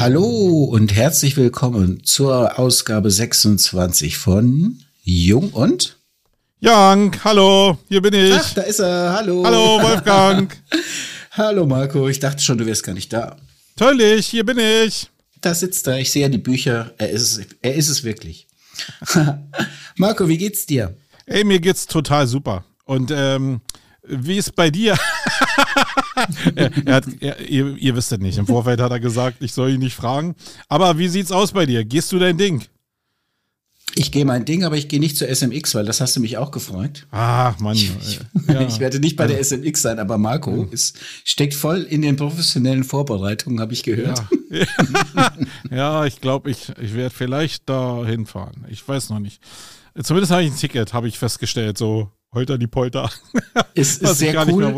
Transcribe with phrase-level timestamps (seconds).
[0.00, 5.98] Hallo und herzlich willkommen zur Ausgabe 26 von Jung und
[6.62, 7.14] Young.
[7.22, 8.32] Hallo, hier bin ich.
[8.32, 9.12] Ach, da ist er.
[9.12, 9.44] Hallo.
[9.44, 10.56] Hallo, Wolfgang.
[11.32, 12.08] Hallo, Marco.
[12.08, 13.36] Ich dachte schon, du wärst gar nicht da.
[13.76, 15.10] Tollig, hier bin ich.
[15.42, 15.98] Da sitzt er.
[15.98, 16.94] Ich sehe ja die Bücher.
[16.96, 18.46] Er ist es, er ist es wirklich.
[19.96, 20.96] Marco, wie geht's dir?
[21.26, 22.64] Ey, mir geht's total super.
[22.86, 23.60] Und ähm,
[24.02, 24.96] wie ist bei dir?
[26.54, 28.38] Er, er hat, er, ihr, ihr wisst es nicht.
[28.38, 30.34] Im Vorfeld hat er gesagt, ich soll ihn nicht fragen.
[30.68, 31.84] Aber wie sieht's aus bei dir?
[31.84, 32.62] Gehst du dein Ding?
[33.96, 36.36] Ich gehe mein Ding, aber ich gehe nicht zur SMX, weil das hast du mich
[36.36, 37.08] auch gefragt.
[37.10, 37.74] Ach, Mann.
[37.74, 38.60] Ich, ich, ja.
[38.60, 42.84] ich werde nicht bei der SMX sein, aber Marco ist, steckt voll in den professionellen
[42.84, 44.22] Vorbereitungen, habe ich gehört.
[44.50, 45.32] Ja,
[45.70, 48.64] ja ich glaube, ich, ich werde vielleicht da hinfahren.
[48.68, 49.42] Ich weiß noch nicht.
[50.00, 53.10] Zumindest habe ich ein Ticket, habe ich festgestellt, so Holter die Polter.
[53.74, 54.72] Ist, ist sehr cool.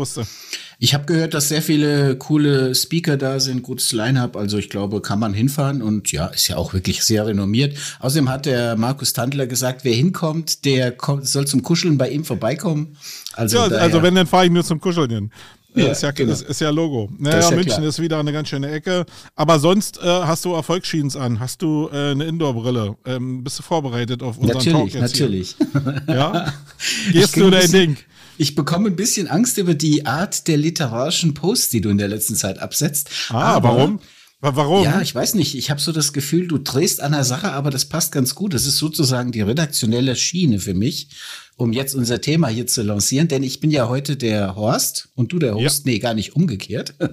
[0.79, 4.35] Ich habe gehört, dass sehr viele coole Speaker da sind, gutes Line-up.
[4.35, 7.77] Also ich glaube, kann man hinfahren und ja, ist ja auch wirklich sehr renommiert.
[7.99, 12.25] Außerdem hat der Markus Tandler gesagt, wer hinkommt, der kommt, soll zum Kuscheln bei ihm
[12.25, 12.97] vorbeikommen.
[13.33, 15.31] Also, ja, also wenn, dann fahre ich nur zum Kuscheln hin.
[15.75, 16.33] Ja, ist, ja, genau.
[16.33, 17.09] ist, ist ja Logo.
[17.17, 17.87] Naja, ist ja München klar.
[17.87, 19.05] ist wieder eine ganz schöne Ecke.
[19.35, 21.39] Aber sonst äh, hast du Erfolgsschiens an.
[21.39, 22.95] Hast du äh, eine Indoor-Brille?
[23.05, 26.07] Ähm, bist du vorbereitet auf unseren natürlich, Talk jetzt Natürlich, natürlich.
[26.07, 26.53] Ja?
[27.11, 27.97] Gehst du dein Ding?
[28.37, 32.07] Ich bekomme ein bisschen Angst über die Art der literarischen Posts, die du in der
[32.07, 33.09] letzten Zeit absetzt.
[33.29, 33.99] Ah, aber, warum?
[34.39, 34.83] Warum?
[34.83, 35.55] Ja, ich weiß nicht.
[35.55, 38.53] Ich habe so das Gefühl, du drehst an der Sache, aber das passt ganz gut.
[38.53, 41.07] Das ist sozusagen die redaktionelle Schiene für mich
[41.55, 45.31] um jetzt unser Thema hier zu lancieren, denn ich bin ja heute der Horst und
[45.31, 45.85] du der Host.
[45.85, 45.91] Ja.
[45.91, 46.95] Nee, gar nicht umgekehrt.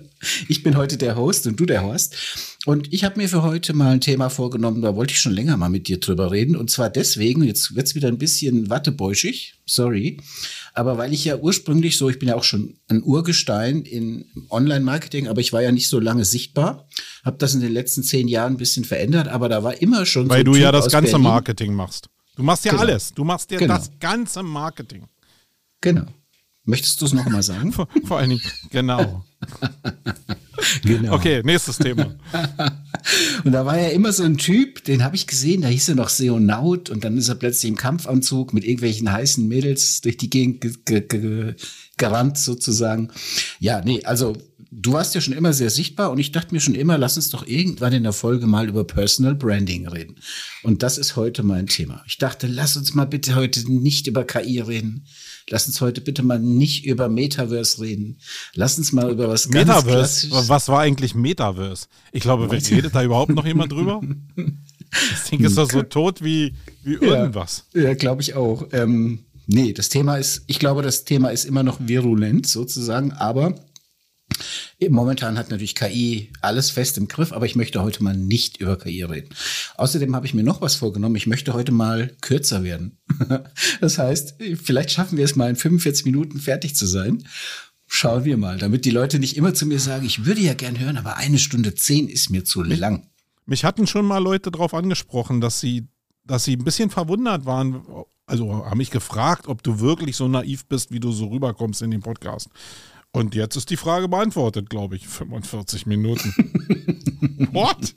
[0.49, 2.15] Ich bin heute der Host und du der Horst.
[2.67, 5.57] Und ich habe mir für heute mal ein Thema vorgenommen, da wollte ich schon länger
[5.57, 6.57] mal mit dir drüber reden.
[6.57, 10.19] Und zwar deswegen, jetzt wird's wieder ein bisschen wattebäuschig, sorry.
[10.75, 15.27] Aber weil ich ja ursprünglich so, ich bin ja auch schon ein Urgestein in Online-Marketing,
[15.27, 16.87] aber ich war ja nicht so lange sichtbar.
[17.25, 20.29] Habe das in den letzten zehn Jahren ein bisschen verändert, aber da war immer schon
[20.29, 21.23] Weil so du ja das ganze Berlin.
[21.29, 22.09] Marketing machst.
[22.37, 22.83] Du machst ja genau.
[22.83, 23.15] alles.
[23.15, 23.77] Du machst ja genau.
[23.77, 25.07] das ganze Marketing.
[25.81, 26.05] Genau.
[26.65, 27.73] Möchtest du es nochmal sagen?
[27.73, 29.25] vor, vor allen Dingen, genau.
[30.83, 31.15] genau.
[31.15, 32.15] Okay, nächstes Thema.
[33.45, 35.95] und da war ja immer so ein Typ, den habe ich gesehen, da hieß er
[35.95, 40.31] noch Seonaut und dann ist er plötzlich im Kampfanzug mit irgendwelchen heißen Mädels durch die
[40.31, 40.65] Gegend
[41.97, 43.11] gerannt sozusagen.
[43.59, 44.37] Ja, nee, also
[44.71, 47.31] du warst ja schon immer sehr sichtbar und ich dachte mir schon immer, lass uns
[47.31, 50.17] doch irgendwann in der Folge mal über Personal Branding reden.
[50.63, 52.03] Und das ist heute mein Thema.
[52.07, 55.07] Ich dachte, lass uns mal bitte heute nicht über KI reden.
[55.51, 58.19] Lass uns heute bitte mal nicht über Metaverse reden.
[58.55, 60.29] Lass uns mal über was ganz Metaverse?
[60.49, 61.89] Was war eigentlich Metaverse?
[62.13, 64.01] Ich glaube, redet da überhaupt noch jemand drüber?
[65.13, 66.53] Das Ding ist doch so tot wie,
[66.83, 67.65] wie irgendwas.
[67.75, 68.67] Ja, ja glaube ich auch.
[68.73, 73.55] Ähm, nee, das Thema ist, ich glaube, das Thema ist immer noch virulent sozusagen, aber
[74.89, 78.79] Momentan hat natürlich KI alles fest im Griff, aber ich möchte heute mal nicht über
[78.79, 79.31] KI reden.
[79.77, 81.17] Außerdem habe ich mir noch was vorgenommen.
[81.17, 82.99] Ich möchte heute mal kürzer werden.
[83.81, 87.25] das heißt, vielleicht schaffen wir es mal in 45 Minuten fertig zu sein.
[87.87, 90.79] Schauen wir mal, damit die Leute nicht immer zu mir sagen, ich würde ja gern
[90.79, 93.09] hören, aber eine Stunde zehn ist mir zu lang.
[93.47, 95.89] Mich hatten schon mal Leute darauf angesprochen, dass sie,
[96.25, 97.83] dass sie ein bisschen verwundert waren,
[98.27, 101.91] also haben mich gefragt, ob du wirklich so naiv bist, wie du so rüberkommst in
[101.91, 102.49] den Podcast.
[103.13, 105.09] Und jetzt ist die Frage beantwortet, glaube ich.
[105.09, 106.33] 45 Minuten.
[107.53, 107.95] What?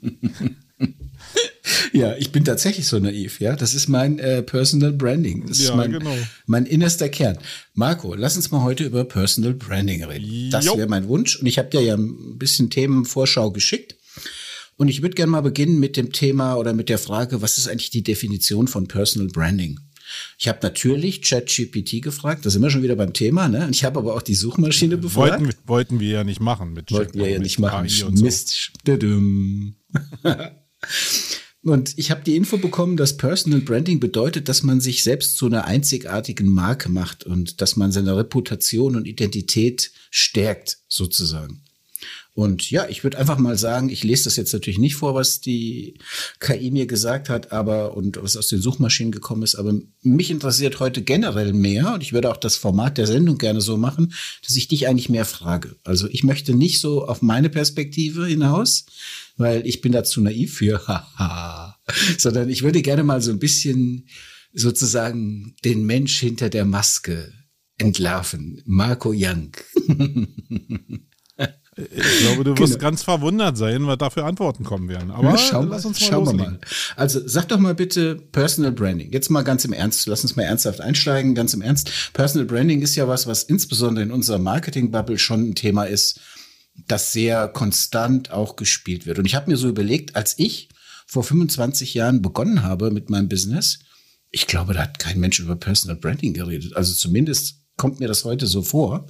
[1.92, 3.54] Ja, ich bin tatsächlich so naiv, ja.
[3.54, 5.46] Das ist mein äh, Personal Branding.
[5.46, 6.16] Das ja, ist mein, genau.
[6.46, 7.38] mein innerster Kern.
[7.74, 10.50] Marco, lass uns mal heute über Personal Branding reden.
[10.50, 11.36] Das wäre mein Wunsch.
[11.36, 13.94] Und ich habe dir ja ein bisschen Themenvorschau geschickt.
[14.76, 17.68] Und ich würde gerne mal beginnen mit dem Thema oder mit der Frage, was ist
[17.68, 19.78] eigentlich die Definition von Personal Branding?
[20.38, 23.68] Ich habe natürlich ChatGPT gefragt, da sind wir schon wieder beim Thema, ne?
[23.70, 25.40] Ich habe aber auch die Suchmaschine befragt.
[25.40, 27.88] Wollten, wollten wir ja nicht machen mit Wollten Chat, wir ja nicht machen.
[28.20, 28.72] Mist.
[28.86, 28.92] So.
[31.64, 35.46] Und ich habe die Info bekommen, dass Personal Branding bedeutet, dass man sich selbst zu
[35.46, 41.63] einer einzigartigen Marke macht und dass man seine Reputation und Identität stärkt, sozusagen.
[42.36, 45.40] Und ja, ich würde einfach mal sagen, ich lese das jetzt natürlich nicht vor, was
[45.40, 45.98] die
[46.40, 49.72] KI mir gesagt hat, aber und was aus den Suchmaschinen gekommen ist, aber
[50.02, 53.76] mich interessiert heute generell mehr und ich würde auch das Format der Sendung gerne so
[53.76, 54.12] machen,
[54.44, 55.76] dass ich dich eigentlich mehr frage.
[55.84, 58.84] Also ich möchte nicht so auf meine Perspektive hinaus,
[59.36, 61.78] weil ich bin dazu naiv für, haha,
[62.18, 64.08] sondern ich würde gerne mal so ein bisschen
[64.52, 67.32] sozusagen den Mensch hinter der Maske
[67.78, 68.60] entlarven.
[68.64, 69.52] Marco Young.
[71.76, 72.82] Ich glaube, du wirst genau.
[72.82, 75.10] ganz verwundert sein, was da für Antworten kommen werden.
[75.10, 76.58] Aber ja, schau, lass uns mal schauen wir mal.
[76.94, 79.12] Also sag doch mal bitte Personal Branding.
[79.12, 80.06] Jetzt mal ganz im Ernst.
[80.06, 81.34] Lass uns mal ernsthaft einsteigen.
[81.34, 81.90] Ganz im Ernst.
[82.12, 86.20] Personal Branding ist ja was, was insbesondere in unserer Marketing-Bubble schon ein Thema ist.
[86.88, 89.18] das sehr konstant auch gespielt wird.
[89.18, 90.68] Und ich habe mir so überlegt, als ich
[91.06, 93.78] vor 25 Jahren begonnen habe mit meinem Business,
[94.30, 96.74] ich glaube, da hat kein Mensch über Personal Branding geredet.
[96.76, 99.06] Also zumindest kommt mir das heute so vor.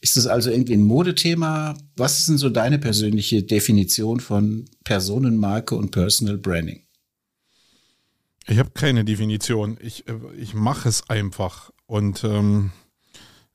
[0.00, 1.76] Ist das also irgendwie ein Modethema?
[1.96, 6.82] Was ist denn so deine persönliche Definition von Personenmarke und Personal Branding?
[8.46, 9.76] Ich habe keine Definition.
[9.80, 11.70] Ich, äh, ich mache es einfach.
[11.86, 12.72] Und ähm,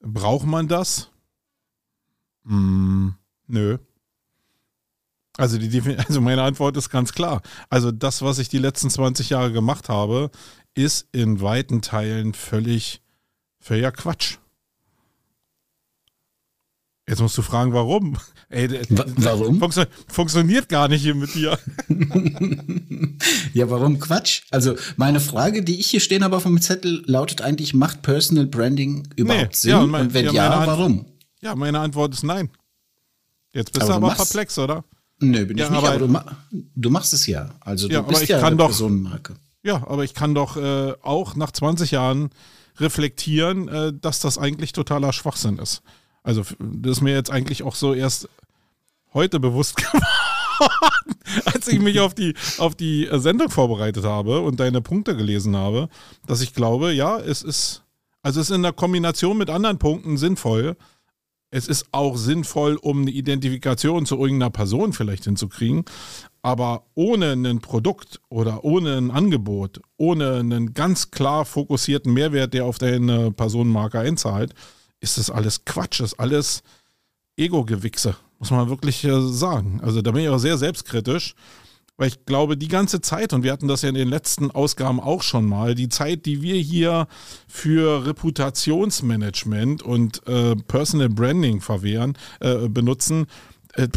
[0.02, 1.10] braucht man das?
[2.46, 3.16] Hm,
[3.48, 3.78] nö.
[5.38, 7.42] Also, die, also meine Antwort ist ganz klar.
[7.70, 10.32] Also das, was ich die letzten 20 Jahre gemacht habe,
[10.74, 13.02] ist in weiten Teilen völlig,
[13.60, 14.38] völliger Quatsch.
[17.12, 18.16] Jetzt musst du fragen, warum?
[18.50, 19.60] Ey, warum?
[19.60, 21.60] Funktio funktioniert gar nicht hier mit dir.
[23.54, 24.44] ja, warum Quatsch?
[24.50, 28.46] Also meine Frage, die ich hier stehen habe auf dem Zettel, lautet eigentlich, macht Personal
[28.46, 29.72] Branding überhaupt nee, Sinn?
[29.72, 31.06] Ja, und, mein, und wenn ja, ja warum?
[31.42, 32.50] Ja, meine Antwort ist nein.
[33.52, 34.86] Jetzt bist aber du aber perplex, oder?
[35.19, 37.50] Nö, bin ja, ich nicht, aber, aber du, ma du, machst es ja.
[37.60, 39.36] Also du ja, bist ja eine doch, Personenmarke.
[39.63, 42.30] Ja, aber ich kann doch äh, auch nach 20 Jahren
[42.78, 45.81] reflektieren, äh, dass das eigentlich totaler Schwachsinn ist.
[46.24, 48.30] Also das ist mir jetzt eigentlich auch so erst
[49.14, 54.82] heute bewusst geworden, als ich mich auf die, auf die Sendung vorbereitet habe und deine
[54.82, 55.90] Punkte gelesen habe,
[56.28, 57.84] dass ich glaube, ja, es ist,
[58.22, 60.76] also es ist in der Kombination mit anderen Punkten sinnvoll.
[61.54, 65.84] Es ist auch sinnvoll, um eine Identifikation zu irgendeiner Person vielleicht hinzukriegen.
[66.42, 72.66] Aber ohne ein Produkt oder ohne ein Angebot, ohne einen ganz klar fokussierten Mehrwert, der
[72.66, 74.56] auf deine Personenmarke einzahlt,
[75.01, 76.63] ist das alles Quatsch, ist alles
[77.36, 79.81] Ego-Gewichse, muss man wirklich äh, sagen.
[79.83, 81.36] Also da bin ich auch sehr selbstkritisch,
[81.98, 85.00] weil ich glaube, die ganze Zeit, und wir hatten das ja in den letzten Ausgaben
[85.00, 87.07] auch schon mal, die Zeit, die wir hier
[87.48, 93.25] für Reputationsmanagement und äh, Personal Branding verwehren, äh, benutzen,
[93.74, 93.88] äh,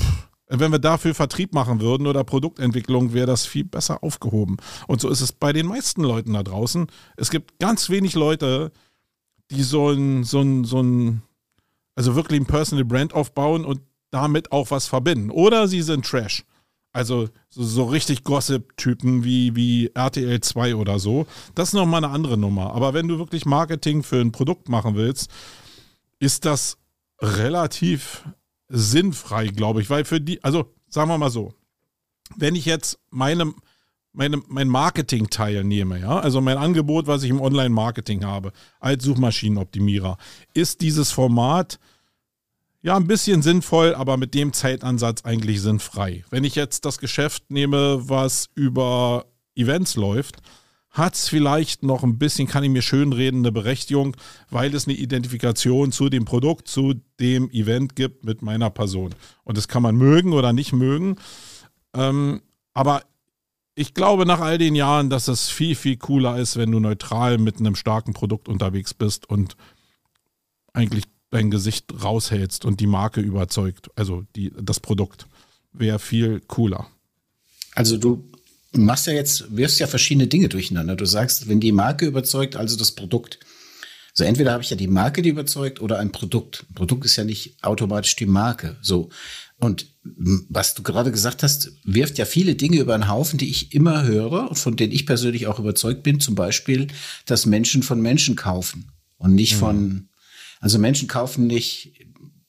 [0.49, 4.59] wenn wir dafür Vertrieb machen würden oder Produktentwicklung, wäre das viel besser aufgehoben.
[4.87, 6.87] Und so ist es bei den meisten Leuten da draußen.
[7.17, 8.71] Es gibt ganz wenig Leute,
[9.55, 11.23] die so ein, so ein, so ein,
[11.95, 13.81] also wirklich ein Personal Brand aufbauen und
[14.11, 15.31] damit auch was verbinden.
[15.31, 16.45] Oder sie sind Trash.
[16.93, 21.27] Also so, so richtig Gossip-Typen wie, wie RTL 2 oder so.
[21.55, 22.73] Das ist nochmal eine andere Nummer.
[22.73, 25.29] Aber wenn du wirklich Marketing für ein Produkt machen willst,
[26.21, 26.79] ist das
[27.21, 28.25] relativ
[28.69, 29.91] sinnfrei, glaube ich.
[29.91, 31.53] Weil für die, also sagen wir mal so,
[32.37, 33.53] wenn ich jetzt meine,
[34.15, 40.17] meine, mein Marketing teilnehme, ja, also mein Angebot, was ich im Online-Marketing habe, als Suchmaschinenoptimierer,
[40.55, 41.79] ist dieses Format
[42.83, 46.25] ja ein bisschen sinnvoll, aber mit dem Zeitansatz eigentlich sinnfrei.
[46.31, 49.27] Wenn ich jetzt das Geschäft nehme, was über
[49.57, 50.37] Events läuft,
[50.91, 54.17] hat es vielleicht noch ein bisschen, kann ich mir schön reden, eine Berechtigung,
[54.49, 59.13] weil es eine Identifikation zu dem Produkt, zu dem Event gibt mit meiner Person.
[59.43, 61.17] Und das kann man mögen oder nicht mögen.
[61.95, 62.43] Ähm,
[62.75, 63.03] aber
[63.75, 67.39] ich glaube nach all den Jahren, dass es viel, viel cooler ist, wenn du neutral
[67.39, 69.57] mit einem starken Produkt unterwegs bist und
[70.73, 75.27] eigentlich dein Gesicht raushältst und die Marke überzeugt, also die, das Produkt,
[75.73, 76.87] wäre viel cooler.
[77.75, 78.31] Also du
[78.73, 80.95] machst ja jetzt, wirfst ja verschiedene Dinge durcheinander.
[80.95, 83.41] Du sagst, wenn die Marke überzeugt, also das Produkt.
[84.13, 86.65] So entweder habe ich ja die Marke, die überzeugt, oder ein Produkt.
[86.71, 88.77] Ein Produkt ist ja nicht automatisch die Marke.
[88.81, 89.11] So.
[89.65, 93.75] Und was du gerade gesagt hast, wirft ja viele Dinge über einen Haufen, die ich
[93.75, 96.21] immer höre und von denen ich persönlich auch überzeugt bin.
[96.21, 96.89] Zum Beispiel,
[97.25, 99.59] dass Menschen von Menschen kaufen und nicht mhm.
[99.59, 100.09] von,
[100.61, 101.93] also Menschen kaufen nicht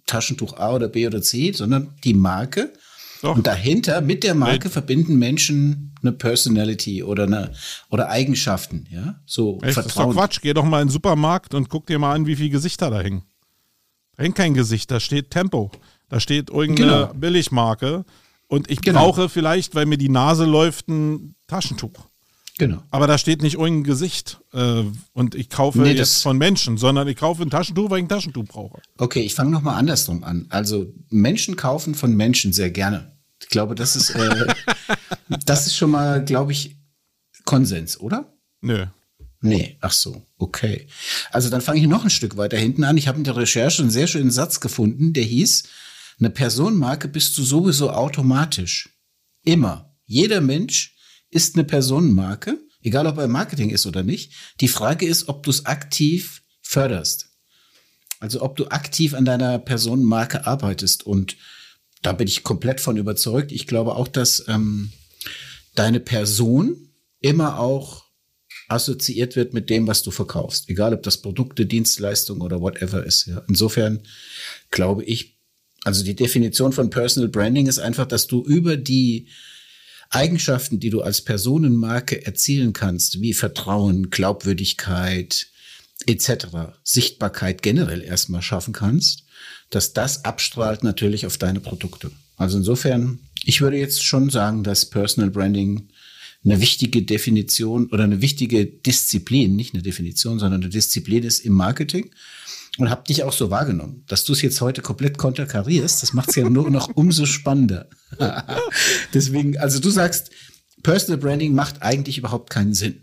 [0.05, 2.73] Taschentuch A oder B oder C, sondern die Marke.
[3.21, 3.37] Doch.
[3.37, 4.73] Und dahinter, mit der Marke, Echt?
[4.73, 7.53] verbinden Menschen eine Personality oder eine
[7.89, 9.21] oder Eigenschaften, ja.
[9.25, 9.73] So Echt?
[9.73, 9.83] Vertrauen.
[9.83, 10.39] Das ist doch Quatsch.
[10.41, 13.01] Geh doch mal in den Supermarkt und guck dir mal an, wie viele Gesichter da
[13.01, 13.23] hängen.
[14.17, 15.71] Da hängt kein Gesicht, da steht Tempo.
[16.09, 17.13] Da steht irgendeine genau.
[17.13, 18.05] Billigmarke
[18.47, 18.99] und ich genau.
[18.99, 22.07] brauche vielleicht, weil mir die Nase läuft, ein Taschentuch.
[22.57, 22.81] Genau.
[22.89, 24.83] Aber da steht nicht irgendein Gesicht äh,
[25.13, 28.09] und ich kaufe nee, jetzt von Menschen, sondern ich kaufe ein Taschentuch, weil ich ein
[28.09, 28.81] Taschentuch brauche.
[28.97, 30.45] Okay, ich fange nochmal andersrum an.
[30.49, 33.11] Also Menschen kaufen von Menschen sehr gerne.
[33.41, 34.53] Ich glaube, das ist, äh,
[35.45, 36.77] das ist schon mal, glaube ich,
[37.43, 38.33] Konsens, oder?
[38.61, 38.85] Nö.
[39.41, 40.87] Nee, ach so, okay.
[41.31, 42.97] Also dann fange ich noch ein Stück weiter hinten an.
[42.97, 45.63] Ich habe in der Recherche einen sehr schönen Satz gefunden, der hieß,
[46.19, 48.89] eine Personenmarke bist du sowieso automatisch.
[49.43, 49.95] Immer.
[50.05, 50.95] Jeder Mensch
[51.29, 54.33] ist eine Personenmarke, egal ob er Marketing ist oder nicht.
[54.61, 57.29] Die Frage ist, ob du es aktiv förderst.
[58.19, 61.05] Also ob du aktiv an deiner Personenmarke arbeitest.
[61.05, 61.35] Und
[62.01, 63.51] da bin ich komplett von überzeugt.
[63.51, 64.91] Ich glaube auch, dass ähm,
[65.75, 68.05] deine Person immer auch
[68.67, 70.69] assoziiert wird mit dem, was du verkaufst.
[70.69, 73.27] Egal, ob das Produkte, Dienstleistungen oder whatever ist.
[73.27, 73.43] Ja.
[73.47, 74.01] Insofern
[74.71, 75.34] glaube ich,
[75.85, 79.27] Also die Definition von Personal Branding ist einfach, dass du über die
[80.09, 85.47] Eigenschaften, die du als Personenmarke erzielen kannst, wie Vertrauen, Glaubwürdigkeit
[86.07, 86.47] etc.,
[86.83, 89.25] Sichtbarkeit generell erstmal schaffen kannst,
[89.69, 92.11] dass das abstrahlt natürlich auf deine Produkte.
[92.35, 95.87] Also insofern, ich würde jetzt schon sagen, dass Personal Branding
[96.43, 101.53] eine wichtige Definition oder eine wichtige Disziplin, nicht eine Definition, sondern eine Disziplin ist im
[101.53, 102.09] Marketing
[102.77, 104.03] und habe dich auch so wahrgenommen.
[104.07, 107.89] Dass du es jetzt heute komplett konterkarierst, das macht es ja nur noch umso spannender.
[109.13, 110.31] Deswegen, also du sagst,
[110.83, 113.01] Personal Branding macht eigentlich überhaupt keinen Sinn.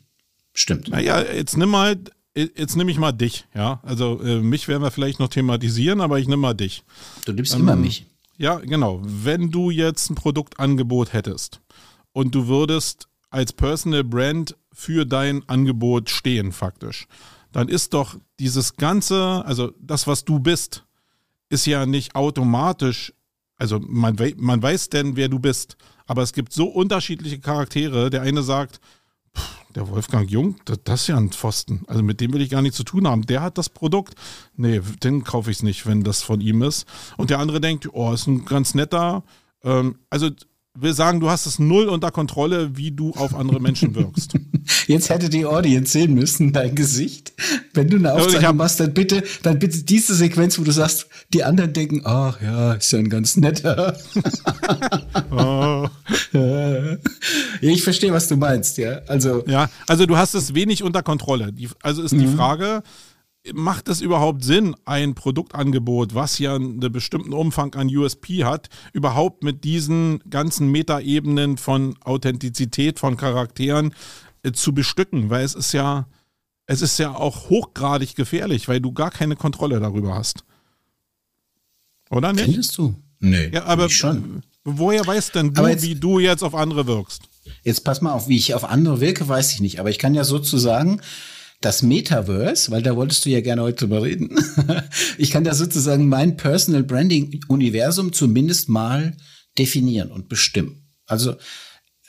[0.55, 0.88] Stimmt.
[0.88, 1.97] Naja, jetzt nimm mal,
[2.35, 3.81] jetzt nehme ich mal dich, ja.
[3.83, 6.85] Also äh, mich werden wir vielleicht noch thematisieren, aber ich nehme mal dich.
[7.25, 8.07] Du nimmst ähm, immer mich.
[8.37, 9.00] Ja, genau.
[9.02, 11.61] Wenn du jetzt ein Produktangebot hättest
[12.12, 17.07] und du würdest als Personal Brand für dein Angebot stehen, faktisch
[17.52, 20.85] dann ist doch dieses Ganze, also das, was du bist,
[21.49, 23.12] ist ja nicht automatisch,
[23.56, 28.11] also man, man weiß denn, wer du bist, aber es gibt so unterschiedliche Charaktere.
[28.11, 28.80] Der eine sagt,
[29.75, 31.85] der Wolfgang Jung, das, ist ja ein Pfosten.
[31.87, 33.23] Also mit dem will ich gar nichts zu tun haben.
[33.23, 34.14] Der hat das Produkt.
[34.56, 36.87] Nee, den kaufe ich es nicht, wenn das von ihm ist.
[37.16, 39.23] Und der andere denkt, oh, ist ein ganz netter.
[39.62, 40.30] Ähm, also
[40.75, 44.35] will sagen, du hast es null unter Kontrolle, wie du auf andere Menschen wirkst.
[44.87, 47.33] Jetzt hätte die Audience sehen müssen, dein Gesicht.
[47.75, 51.45] Wenn du eine Aufzeichnung machst, dann bitte, dann bitte diese Sequenz, wo du sagst, die
[51.45, 53.99] anderen denken, ach ja, ist ja ein ganz netter.
[55.31, 55.88] oh.
[57.61, 59.00] ich verstehe, was du meinst, ja.
[59.09, 59.45] Also.
[59.47, 61.52] Ja, also du hast es wenig unter Kontrolle.
[61.52, 62.37] Die, also ist die mhm.
[62.37, 62.83] Frage,
[63.52, 69.42] macht es überhaupt Sinn, ein Produktangebot, was ja einen bestimmten Umfang an USP hat, überhaupt
[69.42, 73.94] mit diesen ganzen Metaebenen von Authentizität, von Charakteren
[74.42, 75.30] äh, zu bestücken?
[75.30, 76.06] Weil es ist ja,
[76.66, 80.44] es ist ja auch hochgradig gefährlich, weil du gar keine Kontrolle darüber hast.
[82.11, 82.44] Oder nicht?
[82.44, 82.94] Findest du?
[83.18, 83.50] Nee.
[83.52, 84.42] Ja, aber schon.
[84.64, 87.22] woher weißt denn du, jetzt, wie du jetzt auf andere wirkst?
[87.64, 89.80] Jetzt pass mal auf, wie ich auf andere wirke, weiß ich nicht.
[89.80, 91.00] Aber ich kann ja sozusagen
[91.64, 94.37] das Metaverse, weil da wolltest du ja gerne heute drüber reden.
[95.19, 99.16] ich kann da sozusagen mein Personal Branding Universum zumindest mal
[99.59, 100.88] definieren und bestimmen.
[101.07, 101.33] Also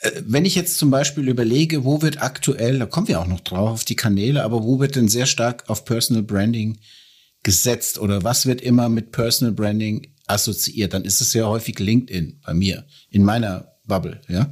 [0.00, 3.40] äh, wenn ich jetzt zum Beispiel überlege, wo wird aktuell, da kommen wir auch noch
[3.40, 6.78] drauf auf die Kanäle, aber wo wird denn sehr stark auf Personal Branding
[7.42, 12.40] gesetzt oder was wird immer mit Personal Branding assoziiert, dann ist es sehr häufig LinkedIn
[12.44, 14.50] bei mir, in meiner Bubble, ja.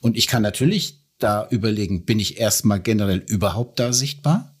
[0.00, 4.54] Und ich kann natürlich da überlegen, bin ich erstmal generell überhaupt da sichtbar?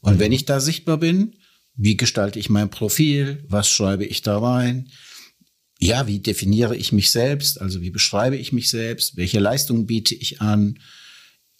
[0.00, 1.36] Und wenn ich da sichtbar bin,
[1.76, 3.44] wie gestalte ich mein Profil?
[3.48, 4.90] Was schreibe ich da rein?
[5.80, 7.60] Ja, wie definiere ich mich selbst?
[7.60, 9.16] Also wie beschreibe ich mich selbst?
[9.16, 10.78] Welche Leistungen biete ich an?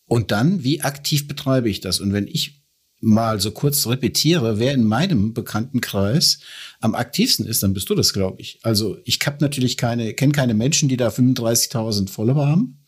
[0.06, 2.00] Und dann, wie aktiv betreibe ich das?
[2.00, 2.62] Und wenn ich
[3.00, 6.40] mal so kurz repetiere, wer in meinem Bekanntenkreis
[6.80, 8.60] am aktivsten ist, dann bist du das, glaube ich.
[8.62, 12.83] Also ich habe natürlich keine, kenne keine Menschen, die da 35.000 Follower haben.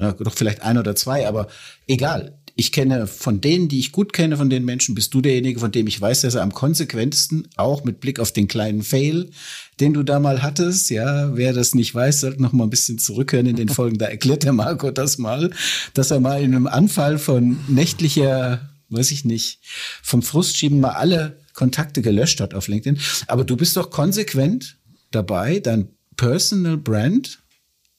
[0.00, 1.48] Ja, doch vielleicht ein oder zwei, aber
[1.86, 2.36] egal.
[2.56, 5.72] Ich kenne von denen, die ich gut kenne, von den Menschen, bist du derjenige, von
[5.72, 9.30] dem ich weiß, dass er am konsequentesten, auch mit Blick auf den kleinen Fail,
[9.78, 12.98] den du da mal hattest, ja, wer das nicht weiß, sollte noch mal ein bisschen
[12.98, 15.50] zurückhören in den Folgen, da erklärt der Marco das mal,
[15.94, 19.60] dass er mal in einem Anfall von nächtlicher, weiß ich nicht,
[20.02, 23.00] vom Frustschieben mal alle Kontakte gelöscht hat auf LinkedIn.
[23.26, 24.76] Aber du bist doch konsequent
[25.10, 27.38] dabei, dein Personal Brand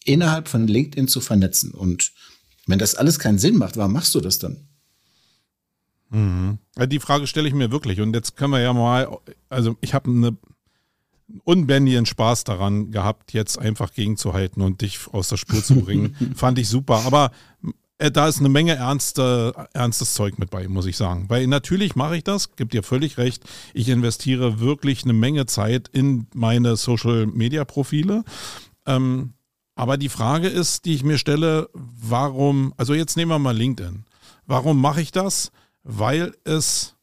[0.05, 1.71] innerhalb von LinkedIn zu vernetzen.
[1.71, 2.11] Und
[2.67, 4.67] wenn das alles keinen Sinn macht, warum machst du das dann?
[6.09, 6.57] Mhm.
[6.87, 8.01] Die Frage stelle ich mir wirklich.
[8.01, 9.17] Und jetzt können wir ja mal,
[9.49, 10.37] also ich habe eine
[11.43, 16.15] unbändigen Spaß daran gehabt, jetzt einfach gegenzuhalten und dich aus der Spur zu bringen.
[16.35, 17.05] Fand ich super.
[17.05, 17.31] Aber
[17.97, 21.25] äh, da ist eine Menge ernste, ernstes Zeug mit bei, muss ich sagen.
[21.29, 23.43] Weil natürlich mache ich das, gibt dir völlig recht.
[23.73, 28.23] Ich investiere wirklich eine Menge Zeit in meine Social Media Profile.
[28.85, 29.33] Ähm,
[29.75, 34.05] aber die Frage ist, die ich mir stelle, warum, also jetzt nehmen wir mal LinkedIn.
[34.45, 35.51] Warum mache ich das?
[35.83, 36.95] Weil es,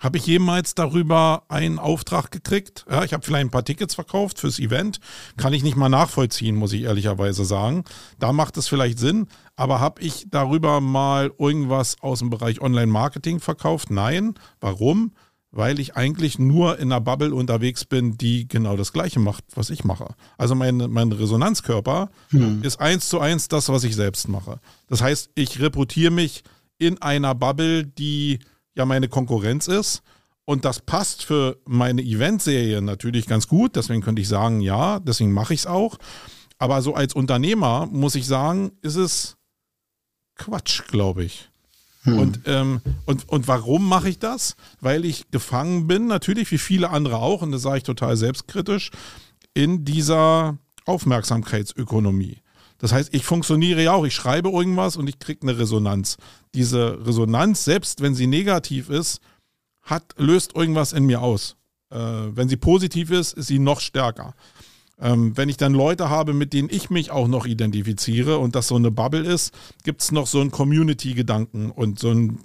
[0.00, 2.84] habe ich jemals darüber einen Auftrag gekriegt?
[2.90, 4.98] Ja, ich habe vielleicht ein paar Tickets verkauft fürs Event.
[5.36, 7.84] Kann ich nicht mal nachvollziehen, muss ich ehrlicherweise sagen.
[8.18, 9.28] Da macht es vielleicht Sinn.
[9.54, 13.90] Aber habe ich darüber mal irgendwas aus dem Bereich Online-Marketing verkauft?
[13.90, 14.34] Nein.
[14.60, 15.12] Warum?
[15.52, 19.68] Weil ich eigentlich nur in einer Bubble unterwegs bin, die genau das Gleiche macht, was
[19.68, 20.14] ich mache.
[20.38, 22.62] Also mein, mein Resonanzkörper hm.
[22.62, 24.58] ist eins zu eins das, was ich selbst mache.
[24.88, 26.42] Das heißt, ich reputiere mich
[26.78, 28.38] in einer Bubble, die
[28.74, 30.02] ja meine Konkurrenz ist.
[30.44, 33.76] Und das passt für meine Eventserie natürlich ganz gut.
[33.76, 35.98] Deswegen könnte ich sagen, ja, deswegen mache ich es auch.
[36.58, 39.36] Aber so als Unternehmer muss ich sagen, ist es
[40.34, 41.51] Quatsch, glaube ich.
[42.02, 42.18] Hm.
[42.18, 44.56] Und, ähm, und, und warum mache ich das?
[44.80, 48.90] Weil ich gefangen bin, natürlich wie viele andere auch, und das sage ich total selbstkritisch,
[49.54, 52.38] in dieser Aufmerksamkeitsökonomie.
[52.78, 56.16] Das heißt, ich funktioniere ja auch, ich schreibe irgendwas und ich kriege eine Resonanz.
[56.54, 59.20] Diese Resonanz, selbst wenn sie negativ ist,
[59.82, 61.56] hat, löst irgendwas in mir aus.
[61.90, 64.34] Äh, wenn sie positiv ist, ist sie noch stärker.
[65.00, 68.68] Ähm, wenn ich dann Leute habe, mit denen ich mich auch noch identifiziere und das
[68.68, 69.52] so eine Bubble ist,
[69.84, 72.38] gibt es noch so einen Community-Gedanken und so ein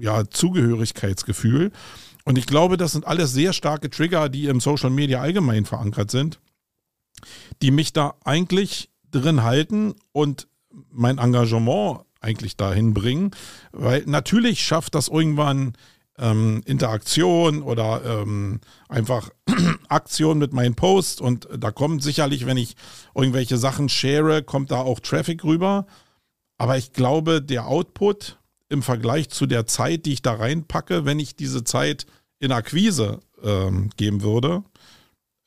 [0.00, 1.70] ja, Zugehörigkeitsgefühl.
[2.24, 6.10] Und ich glaube, das sind alles sehr starke Trigger, die im Social Media allgemein verankert
[6.10, 6.40] sind,
[7.62, 10.48] die mich da eigentlich drin halten und
[10.90, 13.30] mein Engagement eigentlich dahin bringen.
[13.72, 15.74] Weil natürlich schafft das irgendwann
[16.18, 19.30] ähm, Interaktion oder ähm, einfach
[19.88, 22.76] Aktion mit meinen Posts und da kommt sicherlich, wenn ich
[23.14, 25.86] irgendwelche Sachen share, kommt da auch Traffic rüber.
[26.58, 31.18] Aber ich glaube, der Output im Vergleich zu der Zeit, die ich da reinpacke, wenn
[31.18, 32.06] ich diese Zeit
[32.38, 34.64] in Akquise ähm, geben würde,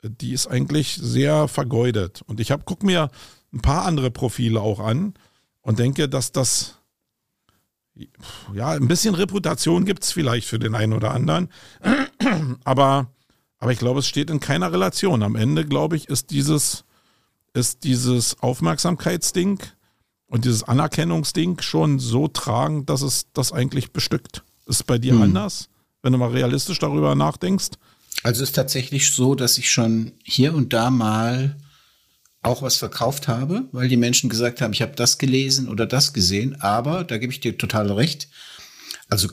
[0.02, 2.22] die ist eigentlich sehr vergeudet.
[2.26, 3.10] Und ich habe, guck mir
[3.52, 5.14] ein paar andere Profile auch an
[5.60, 6.79] und denke, dass das
[8.54, 11.48] ja ein bisschen Reputation gibt es vielleicht für den einen oder anderen,
[12.64, 13.10] aber
[13.58, 15.22] aber ich glaube, es steht in keiner Relation.
[15.22, 16.84] Am Ende glaube ich, ist dieses
[17.52, 19.58] ist dieses Aufmerksamkeitsding
[20.28, 24.44] und dieses Anerkennungsding schon so tragend, dass es das eigentlich bestückt.
[24.66, 25.22] Ist bei dir hm.
[25.22, 25.68] anders?
[26.02, 27.70] wenn du mal realistisch darüber nachdenkst?
[28.22, 31.56] Also es ist tatsächlich so, dass ich schon hier und da mal
[32.42, 36.12] auch was verkauft habe, weil die Menschen gesagt haben, ich habe das gelesen oder das
[36.12, 38.28] gesehen, aber da gebe ich dir total recht.
[39.08, 39.28] Also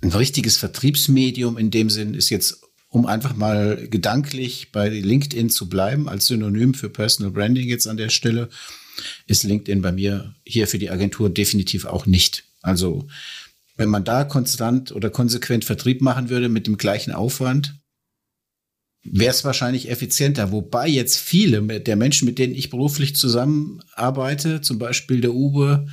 [0.00, 5.68] ein richtiges Vertriebsmedium in dem Sinn ist jetzt, um einfach mal gedanklich bei LinkedIn zu
[5.68, 8.48] bleiben, als Synonym für Personal Branding jetzt an der Stelle,
[9.26, 12.44] ist LinkedIn bei mir hier für die Agentur definitiv auch nicht.
[12.62, 13.08] Also
[13.76, 17.77] wenn man da konstant oder konsequent Vertrieb machen würde mit dem gleichen Aufwand,
[19.12, 20.52] wäre es wahrscheinlich effizienter.
[20.52, 25.86] Wobei jetzt viele der Menschen, mit denen ich beruflich zusammenarbeite, zum Beispiel der Uwe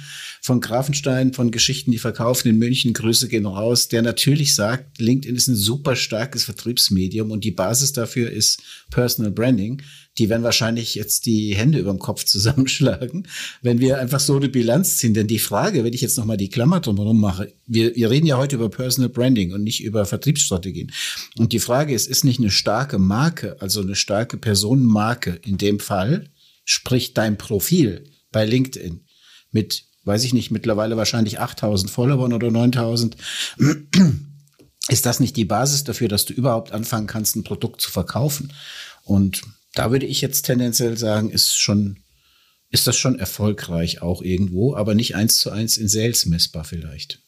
[0.45, 5.35] von Grafenstein, von Geschichten, die verkaufen in München, Grüße gehen raus, der natürlich sagt, LinkedIn
[5.35, 9.81] ist ein super starkes Vertriebsmedium und die Basis dafür ist Personal Branding
[10.17, 13.27] die werden wahrscheinlich jetzt die Hände über dem Kopf zusammenschlagen,
[13.61, 15.13] wenn wir einfach so eine Bilanz ziehen.
[15.13, 18.37] Denn die Frage, wenn ich jetzt nochmal die Klammer drumherum mache, wir, wir reden ja
[18.37, 20.91] heute über Personal Branding und nicht über Vertriebsstrategien.
[21.37, 25.79] Und die Frage ist, ist nicht eine starke Marke, also eine starke Personenmarke in dem
[25.79, 26.29] Fall,
[26.63, 29.01] sprich dein Profil bei LinkedIn
[29.51, 33.17] mit, weiß ich nicht, mittlerweile wahrscheinlich 8000 Followern oder 9000,
[34.87, 38.53] ist das nicht die Basis dafür, dass du überhaupt anfangen kannst, ein Produkt zu verkaufen?
[39.03, 39.41] Und
[39.73, 41.97] da würde ich jetzt tendenziell sagen, ist schon,
[42.69, 47.19] ist das schon erfolgreich auch irgendwo, aber nicht eins zu eins in Sales messbar vielleicht.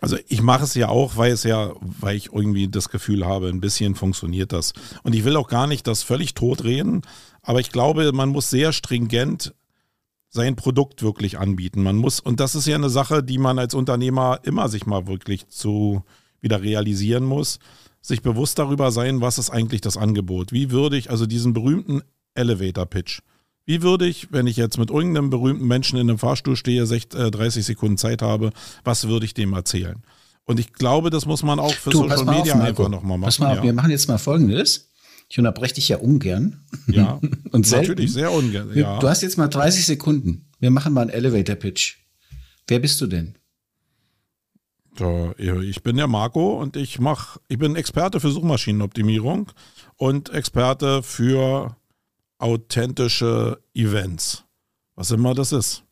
[0.00, 3.48] Also ich mache es ja auch, weil es ja, weil ich irgendwie das Gefühl habe,
[3.48, 4.72] ein bisschen funktioniert das.
[5.02, 7.02] Und ich will auch gar nicht das völlig tot reden,
[7.42, 9.52] aber ich glaube, man muss sehr stringent
[10.30, 11.82] sein Produkt wirklich anbieten.
[11.82, 15.06] Man muss, und das ist ja eine Sache, die man als Unternehmer immer sich mal
[15.06, 16.02] wirklich zu
[16.40, 17.58] wieder realisieren muss
[18.02, 20.52] sich bewusst darüber sein, was ist eigentlich das Angebot.
[20.52, 22.02] Wie würde ich also diesen berühmten
[22.34, 23.20] Elevator-Pitch,
[23.66, 27.14] wie würde ich, wenn ich jetzt mit irgendeinem berühmten Menschen in einem Fahrstuhl stehe, 30
[27.14, 28.50] äh, Sekunden Zeit habe,
[28.84, 30.02] was würde ich dem erzählen?
[30.44, 33.28] Und ich glaube, das muss man auch für du, Social Media auf, einfach nochmal machen.
[33.28, 33.62] Pass mal auf, ja.
[33.62, 34.89] wir machen jetzt mal Folgendes.
[35.30, 36.64] Ich unterbreche dich ja ungern.
[36.88, 37.20] Ja,
[37.52, 37.88] und selten.
[37.88, 38.70] natürlich sehr ungern.
[38.74, 38.98] Ja.
[38.98, 40.48] Du hast jetzt mal 30 Sekunden.
[40.58, 41.98] Wir machen mal einen Elevator-Pitch.
[42.66, 43.36] Wer bist du denn?
[45.38, 49.50] Ich bin der Marco und ich mach, ich bin Experte für Suchmaschinenoptimierung
[49.96, 51.76] und Experte für
[52.38, 54.44] authentische Events.
[54.96, 55.84] Was immer das ist.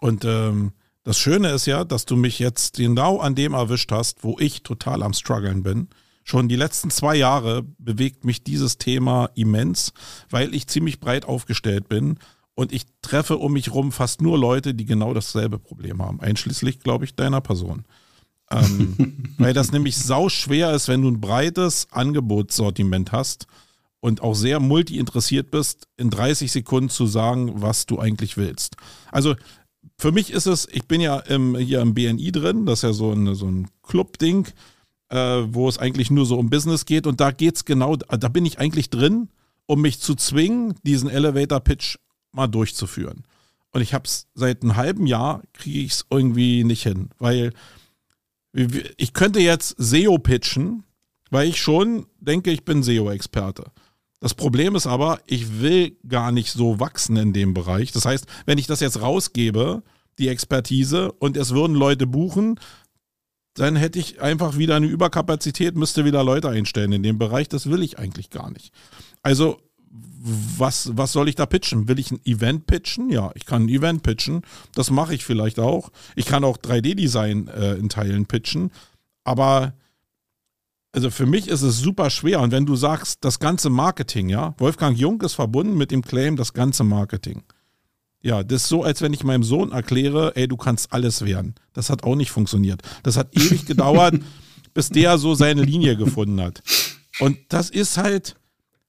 [0.00, 0.72] Und ähm,
[1.04, 4.62] das Schöne ist ja, dass du mich jetzt genau an dem erwischt hast, wo ich
[4.62, 5.88] total am struggeln bin.
[6.28, 9.94] Schon die letzten zwei Jahre bewegt mich dieses Thema immens,
[10.28, 12.18] weil ich ziemlich breit aufgestellt bin
[12.54, 16.80] und ich treffe um mich rum fast nur Leute, die genau dasselbe Problem haben, einschließlich,
[16.80, 17.86] glaube ich, deiner Person.
[18.50, 23.46] ähm, weil das nämlich sau schwer ist, wenn du ein breites Angebotssortiment hast
[24.00, 28.76] und auch sehr multi-interessiert bist, in 30 Sekunden zu sagen, was du eigentlich willst.
[29.10, 29.34] Also
[29.96, 32.92] für mich ist es, ich bin ja im, hier im BNI drin, das ist ja
[32.92, 34.48] so ein, so ein Club-Ding,
[35.10, 38.28] äh, wo es eigentlich nur so um Business geht und da geht es genau, da
[38.28, 39.28] bin ich eigentlich drin,
[39.66, 41.96] um mich zu zwingen, diesen Elevator-Pitch
[42.32, 43.24] mal durchzuführen.
[43.72, 47.52] Und ich habe es seit einem halben Jahr, kriege ich es irgendwie nicht hin, weil
[48.96, 50.84] ich könnte jetzt SEO pitchen,
[51.30, 53.70] weil ich schon denke, ich bin SEO-Experte.
[54.20, 57.92] Das Problem ist aber, ich will gar nicht so wachsen in dem Bereich.
[57.92, 59.82] Das heißt, wenn ich das jetzt rausgebe,
[60.18, 62.58] die Expertise, und es würden Leute buchen,
[63.58, 67.48] dann hätte ich einfach wieder eine Überkapazität, müsste wieder Leute einstellen in dem Bereich.
[67.48, 68.72] Das will ich eigentlich gar nicht.
[69.22, 69.58] Also
[70.20, 71.88] was, was soll ich da pitchen?
[71.88, 73.10] Will ich ein Event pitchen?
[73.10, 74.42] Ja, ich kann ein Event pitchen.
[74.74, 75.90] Das mache ich vielleicht auch.
[76.16, 78.70] Ich kann auch 3D-Design äh, in Teilen pitchen.
[79.24, 79.74] Aber
[80.92, 82.40] also für mich ist es super schwer.
[82.40, 86.36] Und wenn du sagst, das ganze Marketing, ja, Wolfgang Jung ist verbunden mit dem Claim,
[86.36, 87.44] das ganze Marketing.
[88.20, 91.54] Ja, das ist so, als wenn ich meinem Sohn erkläre, ey, du kannst alles werden.
[91.72, 92.82] Das hat auch nicht funktioniert.
[93.02, 94.14] Das hat ewig gedauert,
[94.74, 96.62] bis der so seine Linie gefunden hat.
[97.20, 98.36] Und das ist halt,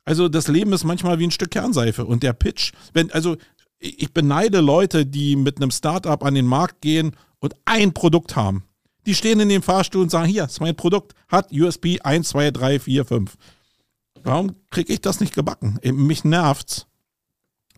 [0.04, 2.06] also das Leben ist manchmal wie ein Stück Kernseife.
[2.06, 3.38] Und der Pitch, wenn, also
[3.80, 8.64] ich beneide Leute, die mit einem Startup an den Markt gehen und ein Produkt haben.
[9.06, 12.52] Die stehen in dem Fahrstuhl und sagen, hier, ist mein Produkt, hat USB 1, 2,
[12.52, 13.38] 3, 4, 5.
[14.24, 15.80] Warum kriege ich das nicht gebacken?
[15.84, 16.89] Mich nervt's.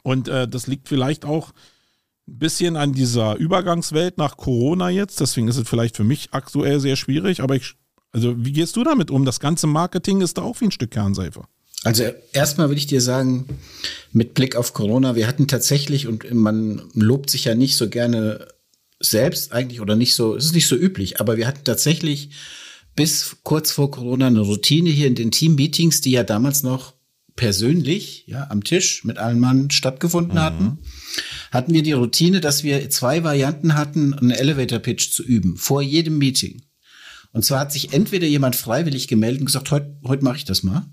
[0.04, 1.52] Und äh, das liegt vielleicht auch
[2.28, 5.20] ein bisschen an dieser Übergangswelt nach Corona jetzt.
[5.20, 7.42] Deswegen ist es vielleicht für mich aktuell sehr schwierig.
[7.42, 7.76] Aber ich,
[8.12, 9.26] also wie gehst du damit um?
[9.26, 11.44] Das ganze Marketing ist da auch wie ein Stück Kernseife.
[11.84, 13.48] Also erstmal will ich dir sagen,
[14.12, 18.48] mit Blick auf Corona, wir hatten tatsächlich, und man lobt sich ja nicht so gerne
[19.00, 22.30] selbst eigentlich oder nicht so, es ist nicht so üblich, aber wir hatten tatsächlich
[22.96, 26.94] bis kurz vor Corona eine Routine hier in den Team-Meetings, die ja damals noch
[27.36, 30.42] persönlich, ja, am Tisch mit allen Mann stattgefunden mhm.
[30.42, 30.80] hatten,
[31.52, 36.18] hatten wir die Routine, dass wir zwei Varianten hatten, einen Elevator-Pitch zu üben, vor jedem
[36.18, 36.62] Meeting.
[37.34, 40.64] Und zwar hat sich entweder jemand freiwillig gemeldet und gesagt, heute, heute mache ich das
[40.64, 40.86] mal,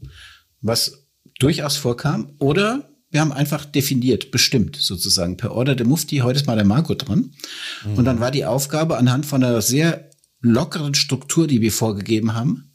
[0.60, 6.38] was durchaus vorkam, oder wir haben einfach definiert, bestimmt sozusagen per Order der Mufti, heute
[6.38, 7.32] ist mal der Marco dran.
[7.84, 7.94] Mhm.
[7.94, 12.67] Und dann war die Aufgabe anhand von einer sehr lockeren Struktur, die wir vorgegeben haben,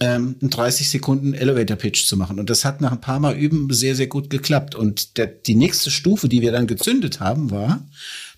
[0.00, 2.38] ähm, einen 30 Sekunden Elevator Pitch zu machen.
[2.38, 4.74] Und das hat nach ein paar Mal üben sehr, sehr gut geklappt.
[4.74, 7.84] Und der, die nächste Stufe, die wir dann gezündet haben, war,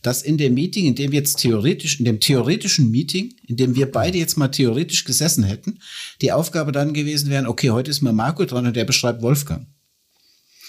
[0.02, 3.90] dass in dem Meeting, in dem jetzt theoretisch, in dem theoretischen Meeting, in dem wir
[3.90, 5.80] beide jetzt mal theoretisch gesessen hätten,
[6.22, 9.66] die Aufgabe dann gewesen wäre, okay, heute ist mal Marco dran und der beschreibt Wolfgang.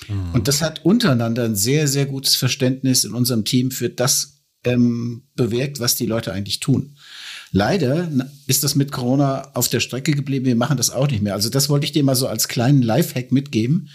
[0.09, 0.33] Mhm.
[0.33, 5.23] Und das hat untereinander ein sehr, sehr gutes Verständnis in unserem Team für das ähm,
[5.35, 6.97] bewirkt, was die Leute eigentlich tun.
[7.51, 8.09] Leider
[8.47, 10.45] ist das mit Corona auf der Strecke geblieben.
[10.45, 11.33] Wir machen das auch nicht mehr.
[11.33, 13.89] Also das wollte ich dir mal so als kleinen Lifehack mitgeben.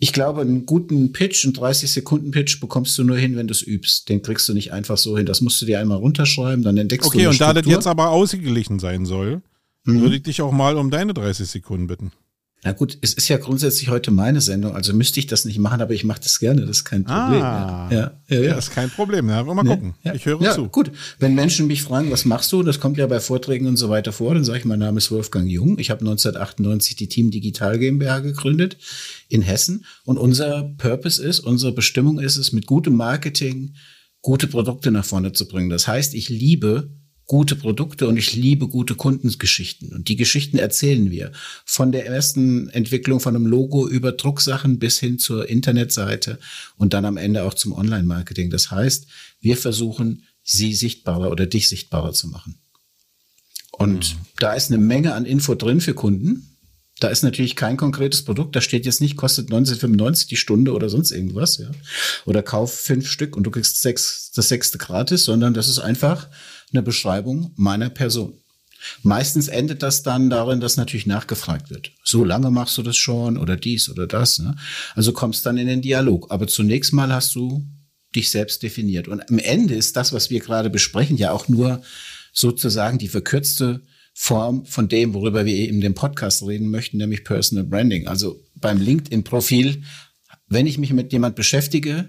[0.00, 4.08] Ich glaube, einen guten Pitch, einen 30-Sekunden-Pitch bekommst du nur hin, wenn du es übst.
[4.08, 5.26] Den kriegst du nicht einfach so hin.
[5.26, 7.54] Das musst du dir einmal runterschreiben, dann entdeckst okay, du Okay, und Struktur.
[7.54, 9.42] da das jetzt aber ausgeglichen sein soll,
[9.84, 10.00] mhm.
[10.00, 12.12] würde ich dich auch mal um deine 30 Sekunden bitten.
[12.64, 15.80] Na gut, es ist ja grundsätzlich heute meine Sendung, also müsste ich das nicht machen,
[15.80, 17.40] aber ich mache das gerne, das ist kein Problem.
[17.40, 18.54] Ah, ja, ja, ja.
[18.56, 19.94] Das ist kein Problem, ja, mal gucken.
[20.02, 20.68] Ja, ich höre ja, zu.
[20.68, 20.90] Gut,
[21.20, 24.12] wenn Menschen mich fragen, was machst du, das kommt ja bei Vorträgen und so weiter
[24.12, 25.78] vor, dann sage ich, mein Name ist Wolfgang Jung.
[25.78, 28.76] Ich habe 1998 die Team Digital GmbH gegründet
[29.28, 33.74] in Hessen und unser Purpose ist, unsere Bestimmung ist es, mit gutem Marketing
[34.20, 35.70] gute Produkte nach vorne zu bringen.
[35.70, 36.90] Das heißt, ich liebe
[37.28, 39.92] gute Produkte und ich liebe gute Kundengeschichten.
[39.92, 41.30] Und die Geschichten erzählen wir.
[41.66, 46.40] Von der ersten Entwicklung von einem Logo über Drucksachen bis hin zur Internetseite
[46.76, 48.48] und dann am Ende auch zum Online-Marketing.
[48.48, 49.06] Das heißt,
[49.40, 52.56] wir versuchen, sie sichtbarer oder dich sichtbarer zu machen.
[53.72, 54.20] Und mhm.
[54.38, 56.56] da ist eine Menge an Info drin für Kunden.
[56.98, 58.56] Da ist natürlich kein konkretes Produkt.
[58.56, 61.70] Da steht jetzt nicht, kostet 1995 die Stunde oder sonst irgendwas, ja.
[62.24, 66.28] Oder kauf fünf Stück und du kriegst sechs, das sechste gratis, sondern das ist einfach
[66.72, 68.34] eine Beschreibung meiner Person.
[69.02, 71.90] Meistens endet das dann darin, dass natürlich nachgefragt wird.
[72.04, 74.38] So lange machst du das schon oder dies oder das.
[74.38, 74.54] Ne?
[74.94, 76.30] Also kommst dann in den Dialog.
[76.30, 77.66] Aber zunächst mal hast du
[78.14, 79.08] dich selbst definiert.
[79.08, 81.82] Und am Ende ist das, was wir gerade besprechen, ja auch nur
[82.32, 83.82] sozusagen die verkürzte
[84.14, 88.08] Form von dem, worüber wir in dem Podcast reden möchten, nämlich Personal Branding.
[88.08, 89.82] Also beim LinkedIn-Profil,
[90.48, 92.08] wenn ich mich mit jemand beschäftige,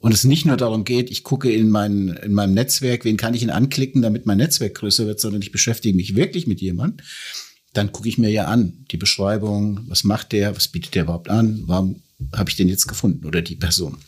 [0.00, 3.34] und es nicht nur darum geht, ich gucke in, mein, in meinem Netzwerk, wen kann
[3.34, 7.04] ich ihn anklicken, damit mein Netzwerk größer wird, sondern ich beschäftige mich wirklich mit jemandem,
[7.72, 11.28] dann gucke ich mir ja an, die Beschreibung, was macht der, was bietet der überhaupt
[11.28, 12.02] an, warum
[12.34, 13.98] habe ich den jetzt gefunden oder die Person.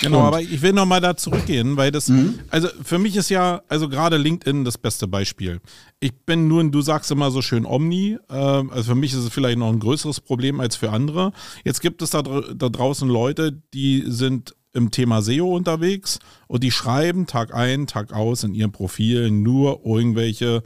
[0.00, 2.40] Genau, und, aber ich will nochmal da zurückgehen, weil das, mhm.
[2.50, 5.60] also für mich ist ja, also gerade LinkedIn das beste Beispiel.
[6.00, 9.28] Ich bin nur, du sagst immer so schön Omni, äh, also für mich ist es
[9.28, 11.32] vielleicht noch ein größeres Problem als für andere.
[11.64, 16.70] Jetzt gibt es da, da draußen Leute, die sind im Thema SEO unterwegs und die
[16.70, 20.62] schreiben Tag ein, Tag aus in ihrem Profil nur irgendwelche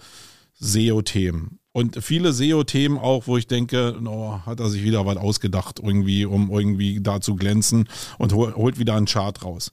[0.59, 1.59] SEO-Themen.
[1.73, 6.25] Und viele SEO-Themen auch, wo ich denke, oh, hat er sich wieder was ausgedacht, irgendwie,
[6.25, 7.89] um irgendwie da zu glänzen
[8.19, 9.73] und holt wieder einen Chart raus.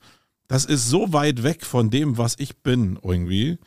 [0.50, 3.58] Das ist so weit weg von dem, was ich bin, irgendwie.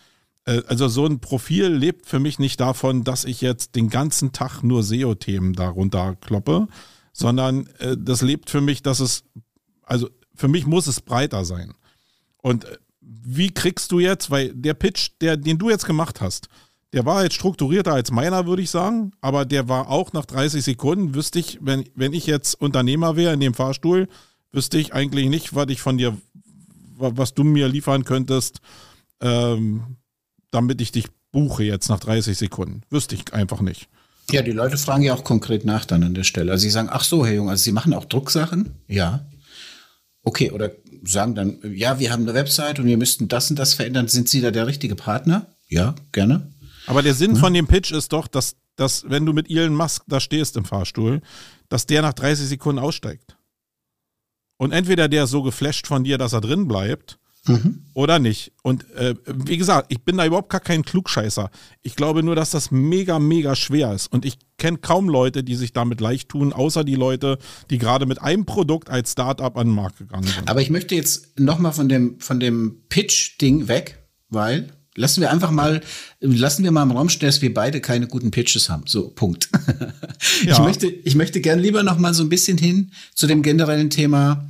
[0.44, 4.32] Äh, also so ein Profil lebt für mich nicht davon, dass ich jetzt den ganzen
[4.32, 6.68] Tag nur SEO-Themen darunter kloppe,
[7.14, 9.24] sondern äh, das lebt für mich, dass es,
[9.82, 11.74] also für mich muss es breiter sein.
[12.42, 16.48] Und äh, wie kriegst du jetzt, weil der Pitch, der, den du jetzt gemacht hast,
[16.92, 19.12] Der war jetzt strukturierter als meiner, würde ich sagen.
[19.20, 23.34] Aber der war auch nach 30 Sekunden, wüsste ich, wenn, wenn ich jetzt Unternehmer wäre
[23.34, 24.08] in dem Fahrstuhl,
[24.52, 26.16] wüsste ich eigentlich nicht, was ich von dir,
[26.96, 28.60] was du mir liefern könntest,
[29.20, 29.96] ähm,
[30.50, 32.82] damit ich dich buche jetzt nach 30 Sekunden.
[32.88, 33.88] Wüsste ich einfach nicht.
[34.30, 36.50] Ja, die Leute fragen ja auch konkret nach dann an der Stelle.
[36.52, 38.74] Also sie sagen, ach so, Herr Jung, also Sie machen auch Drucksachen?
[38.88, 39.26] Ja.
[40.26, 40.72] Okay, oder
[41.04, 44.08] sagen dann, ja, wir haben eine Website und wir müssten das und das verändern.
[44.08, 45.46] Sind Sie da der richtige Partner?
[45.68, 46.52] Ja, gerne.
[46.88, 47.36] Aber der Sinn hm?
[47.36, 50.64] von dem Pitch ist doch, dass, dass, wenn du mit Elon Musk da stehst im
[50.64, 51.22] Fahrstuhl,
[51.68, 53.36] dass der nach 30 Sekunden aussteigt.
[54.56, 57.84] Und entweder der ist so geflasht von dir, dass er drin bleibt, Mhm.
[57.94, 58.52] Oder nicht?
[58.62, 61.50] Und äh, wie gesagt, ich bin da überhaupt gar kein Klugscheißer.
[61.82, 64.08] Ich glaube nur, dass das mega, mega schwer ist.
[64.08, 67.38] Und ich kenne kaum Leute, die sich damit leicht tun, außer die Leute,
[67.70, 70.48] die gerade mit einem Produkt als Startup an den Markt gegangen sind.
[70.48, 75.50] Aber ich möchte jetzt nochmal von dem, von dem Pitch-Ding weg, weil Lassen wir einfach
[75.50, 75.82] mal,
[76.20, 78.84] lassen wir mal im Raum stehen, dass wir beide keine guten Pitches haben.
[78.86, 79.48] So, Punkt.
[80.44, 80.54] Ja.
[80.54, 83.90] Ich möchte, ich möchte gern lieber noch mal so ein bisschen hin zu dem generellen
[83.90, 84.48] Thema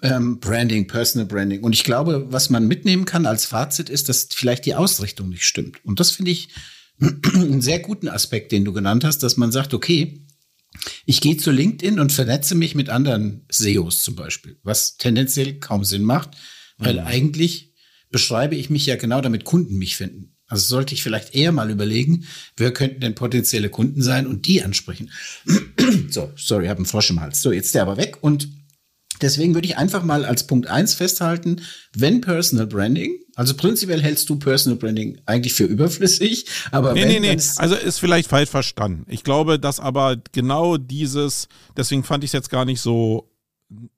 [0.00, 1.62] ähm, Branding, Personal Branding.
[1.62, 5.44] Und ich glaube, was man mitnehmen kann als Fazit ist, dass vielleicht die Ausrichtung nicht
[5.44, 5.84] stimmt.
[5.84, 6.48] Und das finde ich
[7.00, 10.24] einen sehr guten Aspekt, den du genannt hast, dass man sagt, okay,
[11.04, 15.84] ich gehe zu LinkedIn und vernetze mich mit anderen SEOs zum Beispiel, was tendenziell kaum
[15.84, 16.30] Sinn macht,
[16.78, 17.06] weil mhm.
[17.06, 17.72] eigentlich
[18.10, 20.36] beschreibe ich mich ja genau, damit Kunden mich finden.
[20.46, 22.26] Also sollte ich vielleicht eher mal überlegen,
[22.56, 25.10] wer könnten denn potenzielle Kunden sein und die ansprechen.
[26.10, 27.40] so, sorry, ich habe einen Frosch im Hals.
[27.40, 28.48] So, jetzt der aber weg und
[29.20, 31.62] Deswegen würde ich einfach mal als Punkt eins festhalten,
[31.94, 37.08] wenn Personal Branding, also prinzipiell hältst du Personal Branding eigentlich für überflüssig, aber nee, wenn,
[37.22, 39.04] nee, nee, also ist vielleicht falsch verstanden.
[39.08, 43.28] Ich glaube, dass aber genau dieses, deswegen fand ich es jetzt gar nicht so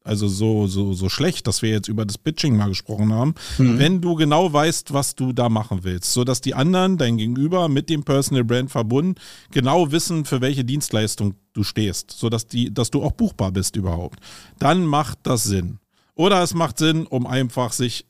[0.02, 3.78] also so, so, so schlecht, dass wir jetzt über das Pitching mal gesprochen haben, mhm.
[3.78, 7.90] wenn du genau weißt, was du da machen willst, sodass die anderen, dein Gegenüber mit
[7.90, 9.20] dem Personal Brand verbunden,
[9.50, 14.20] genau wissen, für welche Dienstleistung du stehst, sodass die, dass du auch buchbar bist überhaupt.
[14.58, 15.78] Dann macht das Sinn.
[16.14, 18.06] Oder es macht Sinn, um einfach sich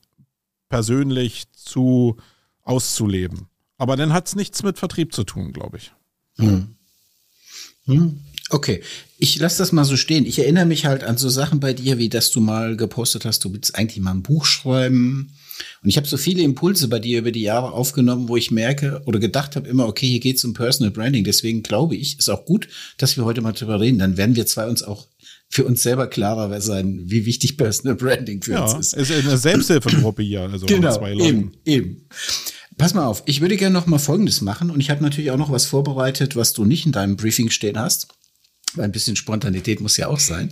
[0.75, 2.17] persönlich zu
[2.63, 3.47] auszuleben.
[3.77, 5.93] Aber dann hat es nichts mit Vertrieb zu tun, glaube ich.
[6.35, 6.75] Mhm.
[7.85, 8.19] Mhm.
[8.49, 8.83] Okay,
[9.17, 10.25] ich lasse das mal so stehen.
[10.25, 13.45] Ich erinnere mich halt an so Sachen bei dir, wie dass du mal gepostet hast,
[13.45, 15.31] du willst eigentlich mal ein Buch schreiben.
[15.81, 19.01] Und ich habe so viele Impulse bei dir über die Jahre aufgenommen, wo ich merke
[19.05, 21.23] oder gedacht habe immer, okay, hier geht es um Personal Branding.
[21.23, 23.99] Deswegen glaube ich, ist auch gut, dass wir heute mal drüber reden.
[23.99, 25.07] Dann werden wir zwei uns auch
[25.55, 28.93] für uns selber klarer sein, wie wichtig Personal Branding für ja, uns ist.
[28.93, 31.27] Es ist eine Selbsthilfegruppe hier, also genau, zwei Leute.
[31.27, 32.07] Eben, eben.
[32.77, 35.37] Pass mal auf, ich würde gerne noch mal Folgendes machen und ich habe natürlich auch
[35.37, 38.09] noch was vorbereitet, was du nicht in deinem Briefing stehen hast
[38.77, 40.51] ein bisschen Spontanität muss ja auch sein.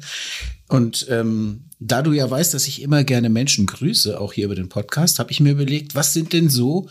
[0.70, 4.56] Und ähm, da du ja weißt, dass ich immer gerne Menschen grüße, auch hier über
[4.56, 6.90] den Podcast, habe ich mir überlegt, was sind denn so,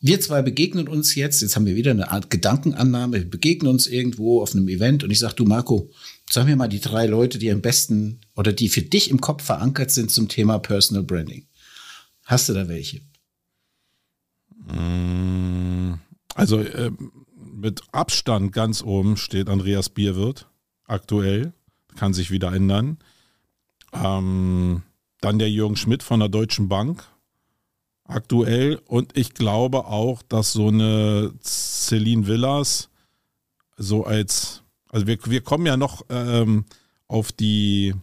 [0.00, 3.86] wir zwei begegnen uns jetzt, jetzt haben wir wieder eine Art Gedankenannahme, wir begegnen uns
[3.86, 5.90] irgendwo auf einem Event und ich sage, du Marco,
[6.32, 9.44] sag mir mal die drei Leute, die am besten oder die für dich im Kopf
[9.44, 11.46] verankert sind zum Thema Personal Branding.
[12.24, 13.02] Hast du da welche?
[14.66, 15.94] Mm,
[16.34, 16.90] also äh,
[17.36, 20.48] mit Abstand ganz oben steht Andreas Bierwirt
[20.86, 21.52] aktuell.
[21.96, 22.96] Kann sich wieder ändern.
[23.92, 24.82] Ähm,
[25.20, 27.04] dann der Jürgen Schmidt von der Deutschen Bank
[28.04, 28.80] aktuell.
[28.86, 32.88] Und ich glaube auch, dass so eine Celine Villas
[33.76, 34.61] so als,
[34.92, 36.64] also wir, wir kommen ja noch ähm,
[37.08, 37.94] auf die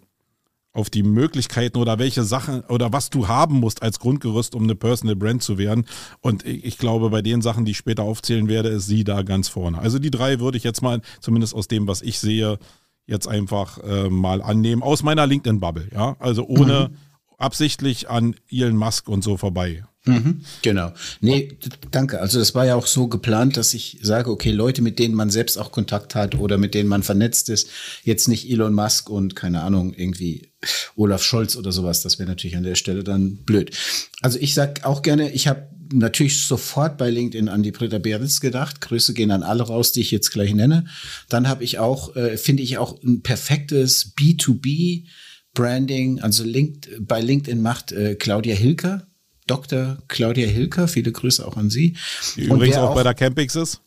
[0.71, 4.75] auf die Möglichkeiten oder welche Sachen oder was du haben musst als Grundgerüst, um eine
[4.75, 5.85] Personal Brand zu werden.
[6.21, 9.49] Und ich, glaube, bei den Sachen, die ich später aufzählen werde, ist sie da ganz
[9.49, 9.79] vorne.
[9.79, 12.59] Also die drei würde ich jetzt mal, zumindest aus dem, was ich sehe,
[13.07, 16.15] jetzt einfach äh, mal annehmen aus meiner LinkedIn-Bubble, ja.
[16.19, 16.97] Also ohne mhm.
[17.39, 19.83] Absichtlich an Elon Musk und so vorbei.
[20.05, 20.93] Mhm, genau.
[21.19, 21.57] Nee,
[21.91, 22.21] danke.
[22.21, 25.29] Also das war ja auch so geplant, dass ich sage, okay, Leute, mit denen man
[25.29, 27.69] selbst auch Kontakt hat oder mit denen man vernetzt ist,
[28.03, 30.51] jetzt nicht Elon Musk und keine Ahnung, irgendwie
[30.95, 33.75] Olaf Scholz oder sowas, das wäre natürlich an der Stelle dann blöd.
[34.21, 38.39] Also ich sag auch gerne, ich habe natürlich sofort bei LinkedIn an die Britta Beritz
[38.39, 38.81] gedacht.
[38.81, 40.85] Grüße gehen an alle raus, die ich jetzt gleich nenne.
[41.29, 45.05] Dann habe ich auch, äh, finde ich auch ein perfektes B2B
[45.53, 46.21] Branding.
[46.21, 49.07] Also Linked, bei LinkedIn macht äh, Claudia Hilker,
[49.47, 49.97] Dr.
[50.07, 51.95] Claudia Hilker, viele Grüße auch an sie.
[52.35, 53.81] Die übrigens auch, auch, bei der Campix ist.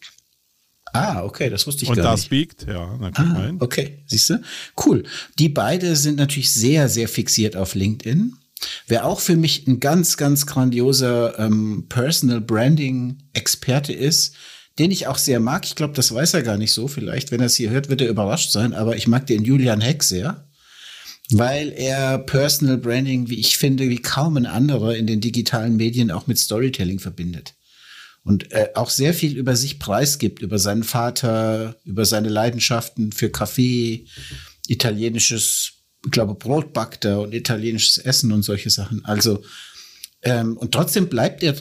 [0.93, 2.11] Ah, okay, das wusste ich und gar nicht.
[2.13, 2.99] Und da speakt, ja.
[2.99, 4.43] Dann ah, okay, siehst du?
[4.85, 5.05] Cool.
[5.39, 8.35] Die beide sind natürlich sehr, sehr fixiert auf LinkedIn.
[8.87, 14.35] Wer auch für mich ein ganz, ganz grandioser ähm, Personal Branding Experte ist,
[14.79, 15.65] den ich auch sehr mag.
[15.65, 16.89] Ich glaube, das weiß er gar nicht so.
[16.89, 18.73] Vielleicht, wenn er es hier hört, wird er überrascht sein.
[18.73, 20.47] Aber ich mag den Julian Heck sehr,
[21.33, 26.11] weil er Personal Branding, wie ich finde, wie kaum ein anderer in den digitalen Medien
[26.11, 27.55] auch mit Storytelling verbindet.
[28.25, 33.31] und äh, auch sehr viel über sich preisgibt, über seinen Vater, über seine Leidenschaften für
[33.31, 34.07] Kaffee,
[34.69, 35.73] italienisches,
[36.05, 39.05] ich glaube, Brot backt er und italienisches Essen und solche Sachen.
[39.05, 39.43] Also,
[40.23, 41.57] ähm, und trotzdem bleibt er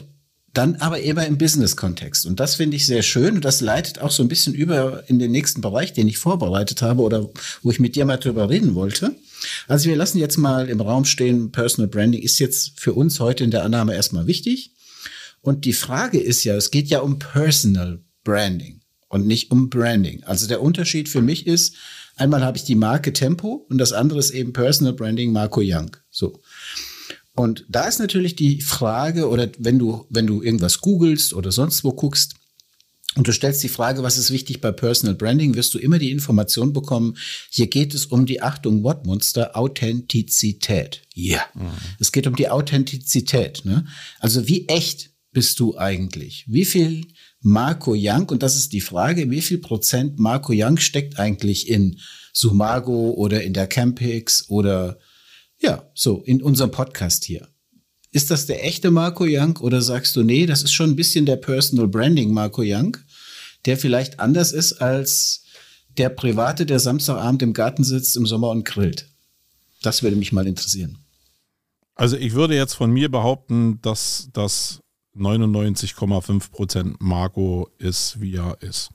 [0.53, 2.25] dann aber immer im Business-Kontext.
[2.25, 3.35] Und das finde ich sehr schön.
[3.35, 6.81] Und das leitet auch so ein bisschen über in den nächsten Bereich, den ich vorbereitet
[6.81, 7.29] habe oder
[7.63, 9.15] wo ich mit dir mal drüber reden wollte.
[9.67, 13.43] Also wir lassen jetzt mal im Raum stehen, Personal Branding ist jetzt für uns heute
[13.43, 14.73] in der Annahme erstmal wichtig.
[15.41, 20.23] Und die Frage ist ja, es geht ja um Personal Branding und nicht um Branding.
[20.23, 21.75] Also der Unterschied für mich ist,
[22.15, 25.97] einmal habe ich die Marke Tempo und das andere ist eben Personal Branding Marco Young.
[26.11, 26.41] So.
[27.33, 31.83] Und da ist natürlich die Frage, oder wenn du, wenn du irgendwas googelst oder sonst
[31.83, 32.35] wo guckst,
[33.15, 36.11] und du stellst die Frage, was ist wichtig bei Personal Branding, wirst du immer die
[36.11, 37.17] Information bekommen,
[37.49, 41.01] hier geht es um die Achtung, Wortmonster, Authentizität.
[41.13, 41.37] Ja.
[41.37, 41.45] Yeah.
[41.53, 41.77] Mhm.
[41.99, 43.63] Es geht um die Authentizität.
[43.65, 43.85] Ne?
[44.19, 46.45] Also wie echt bist du eigentlich?
[46.47, 47.05] Wie viel
[47.41, 51.99] Marco Young, und das ist die Frage, wie viel Prozent Marco Young steckt eigentlich in
[52.33, 54.99] Sumago oder in der Campix oder
[55.59, 57.47] ja, so in unserem Podcast hier.
[58.11, 61.25] Ist das der echte Marco Young oder sagst du, nee, das ist schon ein bisschen
[61.25, 62.97] der Personal Branding Marco Young,
[63.65, 65.43] der vielleicht anders ist als
[65.97, 69.07] der Private, der Samstagabend im Garten sitzt im Sommer und grillt?
[69.81, 70.97] Das würde mich mal interessieren.
[71.95, 74.79] Also ich würde jetzt von mir behaupten, dass das
[75.15, 78.89] 99,5 Prozent Marco ist, wie er ist.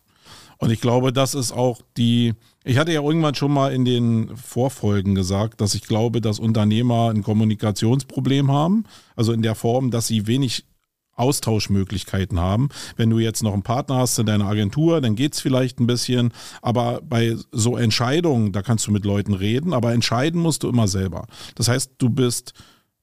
[0.59, 2.35] Und ich glaube, das ist auch die,
[2.66, 7.11] ich hatte ja irgendwann schon mal in den Vorfolgen gesagt, dass ich glaube, dass Unternehmer
[7.11, 8.85] ein Kommunikationsproblem haben.
[9.14, 10.64] Also in der Form, dass sie wenig
[11.12, 12.68] Austauschmöglichkeiten haben.
[12.96, 15.87] Wenn du jetzt noch einen Partner hast in deiner Agentur, dann geht es vielleicht ein
[15.87, 16.33] bisschen.
[16.61, 20.88] Aber bei so Entscheidungen, da kannst du mit Leuten reden, aber entscheiden musst du immer
[20.88, 21.29] selber.
[21.55, 22.52] Das heißt, du bist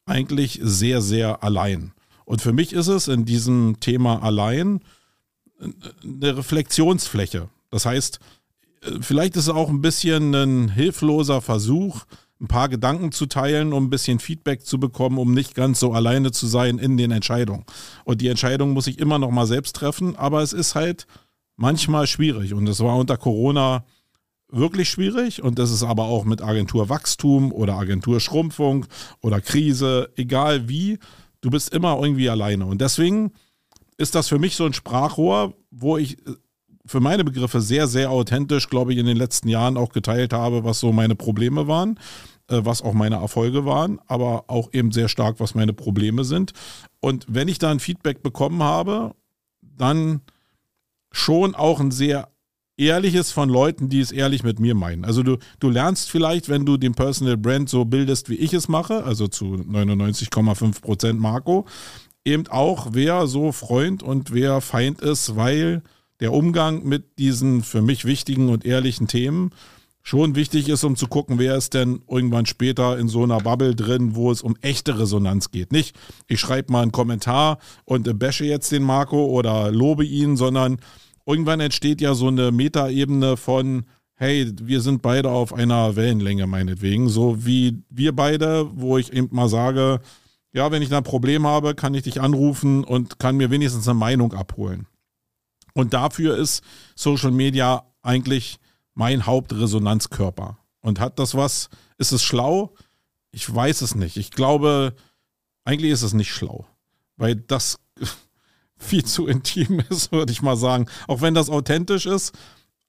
[0.05, 1.93] eigentlich sehr, sehr allein.
[2.25, 4.81] Und für mich ist es in diesem Thema allein,
[6.03, 7.47] eine Reflexionsfläche.
[7.69, 8.19] Das heißt,
[9.01, 12.03] vielleicht ist es auch ein bisschen ein hilfloser Versuch,
[12.41, 15.93] ein paar Gedanken zu teilen, um ein bisschen Feedback zu bekommen, um nicht ganz so
[15.93, 17.65] alleine zu sein in den Entscheidungen.
[18.03, 21.07] Und die Entscheidung muss ich immer noch mal selbst treffen, aber es ist halt
[21.55, 22.53] manchmal schwierig.
[22.53, 23.85] Und es war unter Corona
[24.49, 25.41] wirklich schwierig.
[25.41, 28.85] Und das ist aber auch mit Agenturwachstum oder Agenturschrumpfung
[29.21, 30.99] oder Krise, egal wie,
[31.41, 32.65] du bist immer irgendwie alleine.
[32.65, 33.31] Und deswegen
[33.97, 36.17] ist das für mich so ein Sprachrohr, wo ich
[36.85, 40.63] für meine Begriffe sehr, sehr authentisch, glaube ich, in den letzten Jahren auch geteilt habe,
[40.63, 41.99] was so meine Probleme waren,
[42.49, 46.53] äh, was auch meine Erfolge waren, aber auch eben sehr stark, was meine Probleme sind.
[46.99, 49.15] Und wenn ich da ein Feedback bekommen habe,
[49.61, 50.21] dann
[51.11, 52.29] schon auch ein sehr
[52.75, 55.05] ehrliches von Leuten, die es ehrlich mit mir meinen.
[55.05, 58.67] Also du, du lernst vielleicht, wenn du den Personal Brand so bildest, wie ich es
[58.67, 61.65] mache, also zu 99,5 Prozent Marco,
[62.25, 65.83] eben auch, wer so Freund und wer Feind ist, weil
[66.19, 69.51] der Umgang mit diesen für mich wichtigen und ehrlichen Themen
[70.03, 73.73] schon wichtig ist, um zu gucken, wer ist denn irgendwann später in so einer Bubble
[73.73, 75.71] drin, wo es um echte Resonanz geht.
[75.71, 75.95] Nicht,
[76.27, 80.77] ich schreibe mal einen Kommentar und bashe jetzt den Marco oder lobe ihn, sondern
[81.25, 87.07] irgendwann entsteht ja so eine Metaebene von, hey, wir sind beide auf einer Wellenlänge meinetwegen,
[87.07, 90.01] so wie wir beide, wo ich eben mal sage,
[90.51, 93.97] ja, wenn ich ein Problem habe, kann ich dich anrufen und kann mir wenigstens eine
[93.97, 94.85] Meinung abholen.
[95.73, 96.63] Und dafür ist
[96.95, 98.59] Social Media eigentlich
[98.93, 100.57] mein Hauptresonanzkörper.
[100.81, 101.69] Und hat das was?
[101.97, 102.73] Ist es schlau?
[103.31, 104.17] Ich weiß es nicht.
[104.17, 104.95] Ich glaube,
[105.63, 106.65] eigentlich ist es nicht schlau,
[107.17, 107.79] weil das
[108.77, 110.87] viel zu intim ist, würde ich mal sagen.
[111.07, 112.33] Auch wenn das authentisch ist,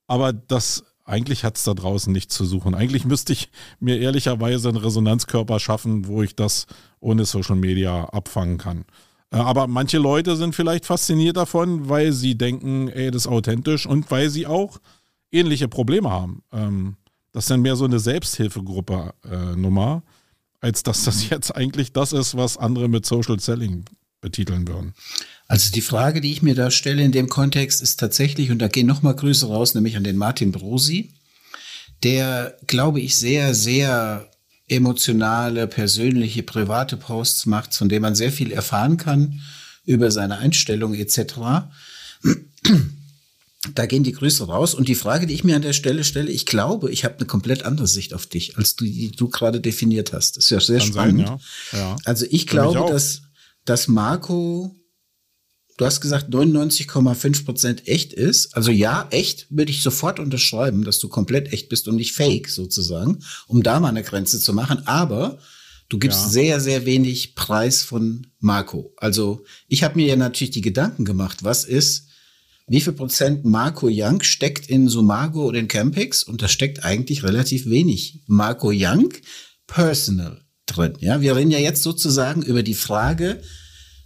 [0.06, 2.74] aber das eigentlich hat es da draußen nichts zu suchen.
[2.74, 6.66] Eigentlich müsste ich mir ehrlicherweise einen Resonanzkörper schaffen, wo ich das
[6.98, 8.84] ohne Social Media abfangen kann.
[9.34, 13.86] Äh, aber manche Leute sind vielleicht fasziniert davon, weil sie denken, ey, das ist authentisch
[13.86, 14.78] und weil sie auch
[15.32, 16.42] ähnliche Probleme haben.
[16.52, 16.96] Ähm,
[17.32, 20.10] das ist dann mehr so eine Selbsthilfegruppe-Nummer, äh,
[20.60, 23.84] als dass das jetzt eigentlich das ist, was andere mit Social Selling
[24.20, 24.94] betiteln würden.
[25.48, 28.68] Also die Frage, die ich mir da stelle in dem Kontext, ist tatsächlich, und da
[28.68, 31.12] gehen nochmal Grüße raus, nämlich an den Martin Brosi,
[32.02, 34.30] der, glaube ich, sehr, sehr
[34.68, 39.40] emotionale, persönliche, private Posts macht, von denen man sehr viel erfahren kann
[39.84, 41.34] über seine Einstellung etc.
[43.74, 44.74] Da gehen die Grüße raus.
[44.74, 47.26] Und die Frage, die ich mir an der Stelle stelle, ich glaube, ich habe eine
[47.26, 50.36] komplett andere Sicht auf dich, als du, die du gerade definiert hast.
[50.36, 51.26] Das ist ja sehr kann spannend.
[51.26, 51.40] Sein,
[51.72, 51.78] ja.
[51.78, 51.96] Ja.
[52.04, 53.22] Also ich glaube, dass,
[53.64, 54.74] dass Marco
[55.76, 58.56] du hast gesagt 99,5 Prozent echt ist.
[58.56, 62.48] Also ja, echt würde ich sofort unterschreiben, dass du komplett echt bist und nicht fake
[62.48, 64.86] sozusagen, um da mal eine Grenze zu machen.
[64.86, 65.38] Aber
[65.88, 66.28] du gibst ja.
[66.28, 68.92] sehr, sehr wenig Preis von Marco.
[68.98, 72.08] Also ich habe mir ja natürlich die Gedanken gemacht, was ist,
[72.66, 77.22] wie viel Prozent Marco Young steckt in Sumago und in Campix und da steckt eigentlich
[77.22, 79.12] relativ wenig Marco Young
[79.66, 80.94] Personal drin.
[81.00, 83.42] Ja, wir reden ja jetzt sozusagen über die Frage,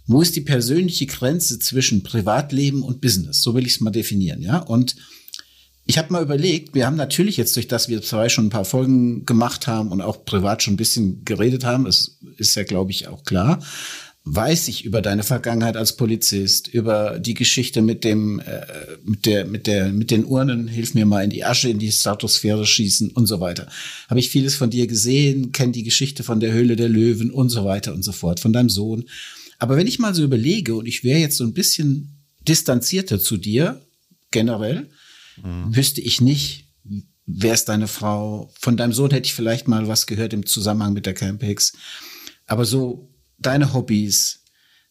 [0.09, 3.43] wo ist die persönliche Grenze zwischen Privatleben und Business?
[3.43, 4.57] So will ich es mal definieren, ja.
[4.57, 4.95] Und
[5.85, 8.65] ich habe mal überlegt, wir haben natürlich jetzt durch das wir zwei schon ein paar
[8.65, 12.89] Folgen gemacht haben und auch privat schon ein bisschen geredet haben, das ist ja, glaube
[12.89, 13.59] ich, auch klar,
[14.23, 18.65] weiß ich über deine Vergangenheit als Polizist, über die Geschichte mit dem, äh,
[19.03, 21.91] mit der, mit der, mit den Urnen, hilf mir mal in die Asche, in die
[21.91, 23.67] Stratosphäre schießen und so weiter.
[24.07, 27.49] Habe ich vieles von dir gesehen, kenne die Geschichte von der Höhle der Löwen und
[27.49, 29.05] so weiter und so fort, von deinem Sohn.
[29.59, 33.37] Aber wenn ich mal so überlege und ich wäre jetzt so ein bisschen distanzierter zu
[33.37, 33.85] dir,
[34.31, 34.89] generell,
[35.43, 35.75] mhm.
[35.75, 36.69] wüsste ich nicht,
[37.25, 38.51] wer ist deine Frau?
[38.59, 41.73] Von deinem Sohn hätte ich vielleicht mal was gehört im Zusammenhang mit der Campix.
[42.47, 44.43] Aber so deine Hobbys,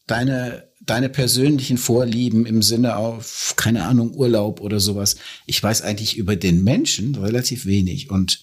[0.07, 5.17] deine, deine persönlichen Vorlieben im Sinne auf, keine Ahnung, Urlaub oder sowas.
[5.47, 8.11] Ich weiß eigentlich über den Menschen relativ wenig.
[8.11, 8.43] Und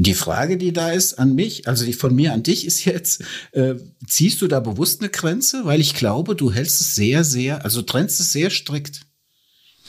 [0.00, 3.24] die Frage, die da ist an mich, also die von mir an dich ist jetzt,
[3.50, 3.74] äh,
[4.06, 5.64] ziehst du da bewusst eine Grenze?
[5.64, 9.02] Weil ich glaube, du hältst es sehr, sehr, also trennst es sehr strikt.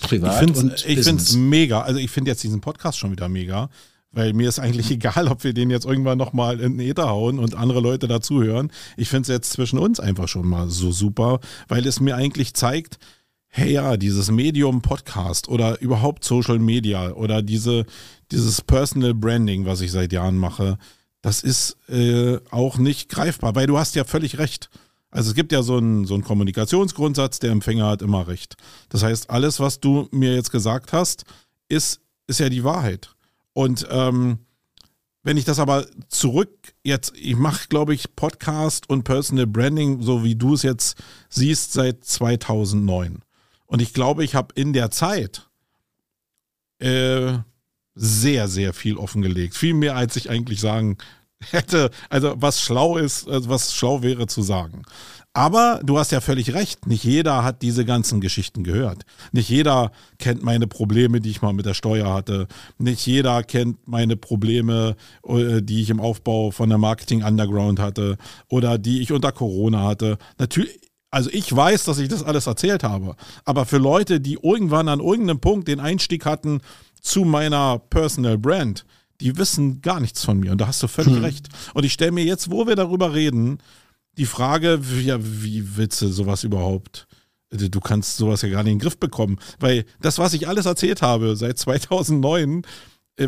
[0.02, 1.82] Privat ich und Ich finde es mega.
[1.82, 3.70] Also ich finde jetzt diesen Podcast schon wieder mega,
[4.12, 7.38] weil mir ist eigentlich egal, ob wir den jetzt irgendwann nochmal in den Äther hauen
[7.38, 8.72] und andere Leute dazuhören.
[8.98, 12.56] Ich finde es jetzt zwischen uns einfach schon mal so super, weil es mir eigentlich
[12.56, 12.98] zeigt,
[13.50, 17.86] hey ja, dieses Medium Podcast oder überhaupt Social Media oder diese,
[18.32, 20.78] dieses Personal Branding, was ich seit Jahren mache,
[21.22, 24.70] das ist äh, auch nicht greifbar, weil du hast ja völlig recht.
[25.12, 28.56] Also es gibt ja so einen, so einen Kommunikationsgrundsatz, der Empfänger hat immer recht.
[28.90, 31.26] Das heißt, alles, was du mir jetzt gesagt hast,
[31.68, 33.10] ist, ist ja die Wahrheit.
[33.54, 34.40] Und ähm,
[35.24, 40.24] wenn ich das aber zurück jetzt, ich mache, glaube ich, Podcast und Personal Branding, so
[40.24, 43.20] wie du es jetzt siehst, seit 2009.
[43.70, 45.48] Und ich glaube, ich habe in der Zeit
[46.80, 47.38] äh,
[47.94, 49.56] sehr, sehr viel offengelegt.
[49.56, 50.98] Viel mehr, als ich eigentlich sagen
[51.52, 54.82] hätte, also was schlau ist, also was schlau wäre zu sagen.
[55.34, 59.04] Aber du hast ja völlig recht, nicht jeder hat diese ganzen Geschichten gehört.
[59.32, 62.48] Nicht jeder kennt meine Probleme, die ich mal mit der Steuer hatte.
[62.80, 64.96] Nicht jeder kennt meine Probleme,
[65.28, 68.18] äh, die ich im Aufbau von der Marketing Underground hatte
[68.48, 70.18] oder die ich unter Corona hatte.
[70.40, 73.16] Natürlich, also ich weiß, dass ich das alles erzählt habe.
[73.46, 76.62] Aber für Leute, die irgendwann an irgendeinem Punkt den Einstieg hatten
[77.02, 78.86] zu meiner Personal Brand,
[79.22, 80.52] die wissen gar nichts von mir.
[80.52, 81.24] Und da hast du völlig hm.
[81.24, 81.50] recht.
[81.74, 83.60] Und ich stelle mir jetzt, wo wir darüber reden,
[84.18, 87.08] die Frage, ja, wie willst du sowas überhaupt?
[87.52, 89.40] Du kannst sowas ja gar nicht in den Griff bekommen.
[89.60, 92.64] Weil das, was ich alles erzählt habe seit 2009,
[93.18, 93.28] äh,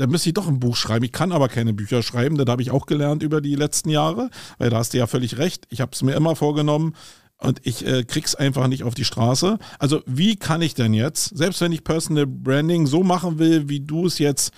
[0.00, 1.04] da müsste ich doch ein Buch schreiben.
[1.04, 2.38] Ich kann aber keine Bücher schreiben.
[2.38, 4.30] Das habe ich auch gelernt über die letzten Jahre.
[4.56, 5.66] Weil da hast du ja völlig recht.
[5.68, 6.94] Ich habe es mir immer vorgenommen,
[7.36, 9.58] und ich äh, krieg's einfach nicht auf die Straße.
[9.78, 13.80] Also wie kann ich denn jetzt, selbst wenn ich Personal Branding so machen will, wie
[13.80, 14.52] du es jetzt,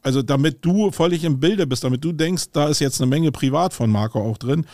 [0.00, 3.30] also damit du völlig im Bilde bist, damit du denkst, da ist jetzt eine Menge
[3.30, 4.64] Privat von Marco auch drin,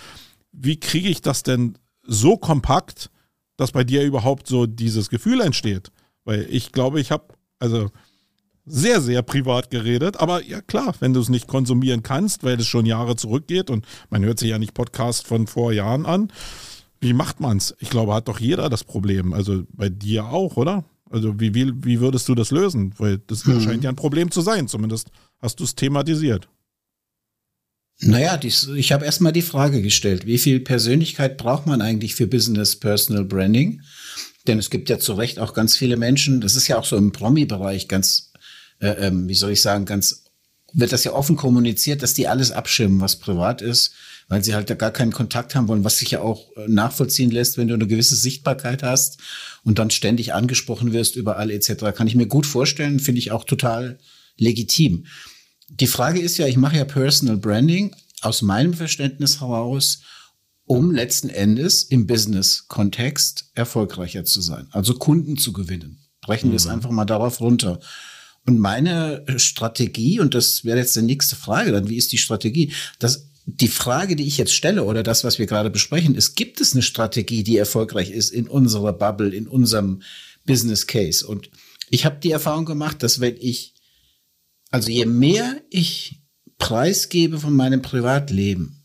[0.53, 3.11] wie kriege ich das denn so kompakt,
[3.57, 5.91] dass bei dir überhaupt so dieses Gefühl entsteht?
[6.25, 7.91] Weil ich glaube, ich habe also
[8.67, 10.19] sehr, sehr privat geredet.
[10.19, 13.87] Aber ja klar, wenn du es nicht konsumieren kannst, weil es schon Jahre zurückgeht und
[14.11, 16.33] man hört sich ja nicht Podcast von vor Jahren an,
[17.01, 17.75] wie macht man es?
[17.81, 19.33] Ich glaube, hat doch jeder das Problem.
[19.33, 20.85] Also bei dir auch, oder?
[21.11, 22.95] Also wie, wie, wie würdest du das lösen?
[22.97, 23.61] Weil das hm.
[23.61, 24.69] scheint ja ein Problem zu sein.
[24.69, 25.11] Zumindest
[25.41, 26.49] hast du es thematisiert.
[28.01, 32.27] Naja, dies, ich habe erstmal die Frage gestellt, wie viel Persönlichkeit braucht man eigentlich für
[32.27, 33.83] Business Personal Branding?
[34.47, 36.97] Denn es gibt ja zu Recht auch ganz viele Menschen, das ist ja auch so
[36.97, 38.33] im Promi-Bereich ganz,
[38.85, 40.25] äh, ähm, wie soll ich sagen, ganz,
[40.73, 43.95] wird das ja offen kommuniziert, dass die alles abschirmen, was privat ist
[44.29, 47.31] weil sie halt da gar keinen Kontakt haben wollen, was sich ja auch äh, nachvollziehen
[47.31, 49.19] lässt, wenn du eine gewisse Sichtbarkeit hast
[49.63, 51.95] und dann ständig angesprochen wirst überall etc.
[51.95, 53.99] Kann ich mir gut vorstellen, finde ich auch total
[54.37, 55.07] legitim.
[55.69, 60.01] Die Frage ist ja, ich mache ja Personal Branding aus meinem Verständnis heraus,
[60.67, 65.99] um letzten Endes im Business-Kontext erfolgreicher zu sein, also Kunden zu gewinnen.
[66.23, 66.73] Brechen wir es mhm.
[66.73, 67.81] einfach mal darauf runter.
[68.47, 72.73] Und meine Strategie, und das wäre jetzt die nächste Frage, dann wie ist die Strategie?
[72.99, 76.61] Das die Frage, die ich jetzt stelle oder das, was wir gerade besprechen, ist, gibt
[76.61, 80.03] es eine Strategie, die erfolgreich ist in unserer Bubble, in unserem
[80.47, 81.27] Business Case?
[81.27, 81.51] Und
[81.91, 83.75] ich habe die Erfahrung gemacht, dass wenn ich,
[84.71, 86.23] also je mehr ich
[86.59, 88.84] preisgebe von meinem Privatleben,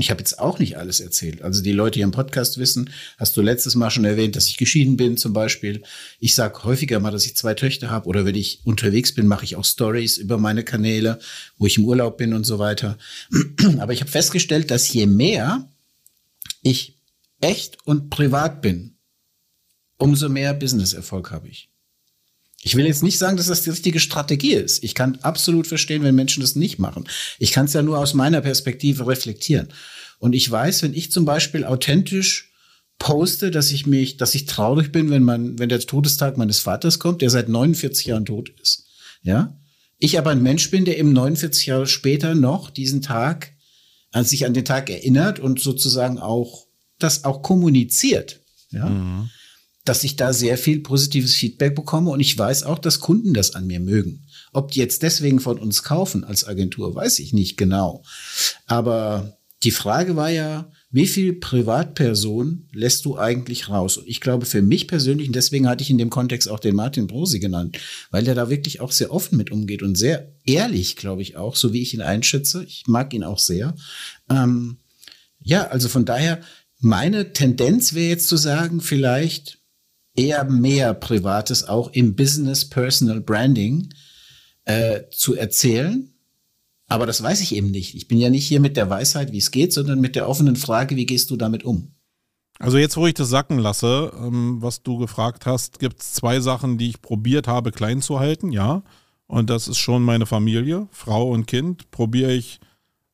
[0.00, 1.42] Ich habe jetzt auch nicht alles erzählt.
[1.42, 4.56] Also die Leute hier im Podcast wissen, hast du letztes Mal schon erwähnt, dass ich
[4.56, 5.82] geschieden bin zum Beispiel.
[6.20, 9.44] Ich sage häufiger mal, dass ich zwei Töchter habe oder wenn ich unterwegs bin, mache
[9.44, 11.18] ich auch Stories über meine Kanäle,
[11.58, 12.96] wo ich im Urlaub bin und so weiter.
[13.78, 15.68] Aber ich habe festgestellt, dass je mehr
[16.62, 16.96] ich
[17.40, 18.96] echt und privat bin,
[19.96, 21.70] umso mehr Business-Erfolg habe ich.
[22.62, 24.82] Ich will jetzt nicht sagen, dass das die richtige Strategie ist.
[24.82, 27.08] Ich kann absolut verstehen, wenn Menschen das nicht machen.
[27.38, 29.68] Ich kann es ja nur aus meiner Perspektive reflektieren.
[30.18, 32.52] Und ich weiß, wenn ich zum Beispiel authentisch
[32.98, 36.98] poste, dass ich mich, dass ich traurig bin, wenn man, wenn der Todestag meines Vaters
[36.98, 38.86] kommt, der seit 49 Jahren tot ist.
[39.22, 39.56] Ja.
[39.98, 43.52] Ich aber ein Mensch bin, der eben 49 Jahre später noch diesen Tag,
[44.10, 46.66] an sich an den Tag erinnert und sozusagen auch
[46.98, 48.40] das auch kommuniziert.
[48.70, 48.86] Ja.
[48.86, 49.30] Mhm
[49.88, 53.54] dass ich da sehr viel positives Feedback bekomme und ich weiß auch, dass Kunden das
[53.54, 54.26] an mir mögen.
[54.52, 58.02] Ob die jetzt deswegen von uns kaufen als Agentur, weiß ich nicht genau.
[58.66, 63.96] Aber die Frage war ja, wie viel Privatperson lässt du eigentlich raus?
[63.96, 66.76] Und ich glaube für mich persönlich, und deswegen hatte ich in dem Kontext auch den
[66.76, 67.78] Martin Brosi genannt,
[68.10, 71.56] weil er da wirklich auch sehr offen mit umgeht und sehr ehrlich, glaube ich auch,
[71.56, 72.64] so wie ich ihn einschätze.
[72.64, 73.74] Ich mag ihn auch sehr.
[74.30, 74.78] Ähm,
[75.42, 76.40] ja, also von daher,
[76.78, 79.57] meine Tendenz wäre jetzt zu sagen, vielleicht
[80.18, 83.94] eher mehr Privates auch im Business Personal Branding
[84.64, 86.12] äh, zu erzählen.
[86.88, 87.94] Aber das weiß ich eben nicht.
[87.94, 90.56] Ich bin ja nicht hier mit der Weisheit, wie es geht, sondern mit der offenen
[90.56, 91.92] Frage, wie gehst du damit um?
[92.58, 96.40] Also jetzt, wo ich das sacken lasse, ähm, was du gefragt hast, gibt es zwei
[96.40, 98.82] Sachen, die ich probiert habe, klein zu halten, ja.
[99.26, 102.58] Und das ist schon meine Familie, Frau und Kind, probiere ich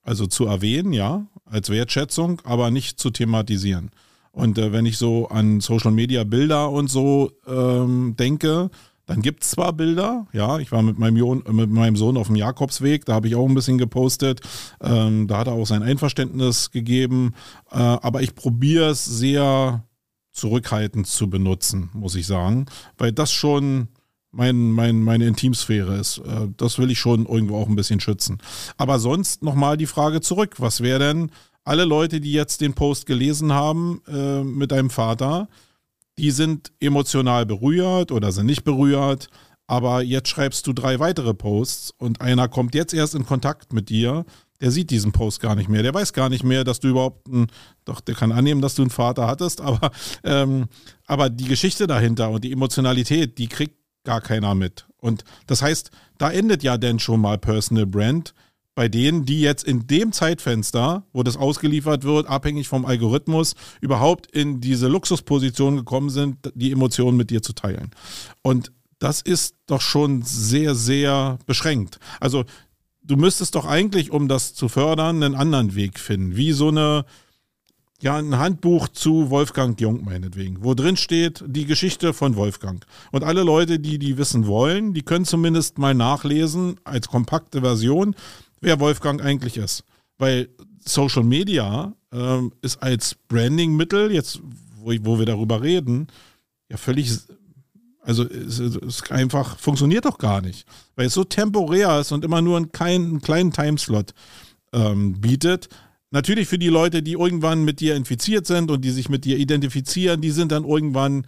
[0.03, 3.91] also zu erwähnen, ja, als Wertschätzung, aber nicht zu thematisieren.
[4.35, 8.71] Und äh, wenn ich so an Social Media Bilder und so ähm, denke,
[9.07, 12.29] dann gibt es zwar Bilder, ja, ich war mit meinem, jo mit meinem Sohn auf
[12.29, 14.41] dem Jakobsweg, da habe ich auch ein bisschen gepostet,
[14.83, 17.35] ähm, da hat er auch sein Einverständnis gegeben,
[17.71, 19.85] äh, aber ich probiere es sehr
[20.33, 22.67] zurückhaltend zu benutzen, muss ich sagen,
[22.99, 23.89] weil das schon
[24.33, 26.19] mein, mein, meine Intimsphäre ist.
[26.19, 28.39] Äh, das will ich schon irgendwo auch ein bisschen schützen.
[28.77, 31.31] Aber sonst nochmal die Frage zurück, was wäre denn,
[31.65, 35.49] alle Leute, die jetzt den Post gelesen haben äh, mit deinem Vater,
[36.19, 39.29] die sind emotional berührt oder sind nicht berührt.
[39.67, 43.89] Aber jetzt schreibst du drei weitere Posts und einer kommt jetzt erst in Kontakt mit
[43.89, 44.27] dir.
[44.61, 45.83] Der sieht diesen Post gar nicht mehr.
[45.83, 47.47] Der weiß gar nicht mehr, dass du überhaupt ein,
[47.87, 49.91] doch, der kann annehmen, dass du einen Vater hattest, aber,
[50.23, 50.67] ähm,
[51.07, 54.87] aber die Geschichte dahinter und die Emotionalität, die kriegt gar keiner mit.
[54.99, 58.35] Und das heißt, da endet ja denn schon mal Personal Brand
[58.75, 64.31] bei denen, die jetzt in dem Zeitfenster, wo das ausgeliefert wird, abhängig vom Algorithmus, überhaupt
[64.31, 67.91] in diese Luxusposition gekommen sind, die Emotionen mit dir zu teilen.
[68.43, 71.99] Und das ist doch schon sehr, sehr beschränkt.
[72.21, 72.45] Also
[73.03, 76.37] du müsstest doch eigentlich, um das zu fördern, einen anderen Weg finden.
[76.37, 77.05] Wie so eine,
[78.01, 82.85] ja, ein Handbuch zu Wolfgang Jung meinetwegen, wo drin steht die Geschichte von Wolfgang.
[83.13, 88.15] Und alle Leute, die die wissen wollen, die können zumindest mal nachlesen als kompakte Version,
[88.65, 89.85] wer Wolfgang eigentlich ist.
[90.19, 90.49] Weil
[90.85, 94.41] Social Media ähm, ist als Branding-Mittel, jetzt
[94.77, 96.09] wo, wo, wir darüber reden,
[96.69, 97.11] ja völlig,
[98.01, 100.67] also es, es einfach funktioniert doch gar nicht.
[100.97, 104.15] Weil es so temporär ist und immer nur einen kleinen, einen kleinen Timeslot
[104.73, 105.69] ähm, bietet.
[106.11, 109.37] Natürlich für die Leute, die irgendwann mit dir infiziert sind und die sich mit dir
[109.37, 111.27] identifizieren, die sind dann irgendwann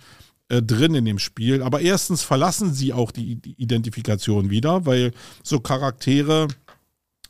[0.48, 1.62] äh, drin in dem Spiel.
[1.62, 5.12] Aber erstens verlassen sie auch die Identifikation wieder, weil
[5.42, 6.46] so Charaktere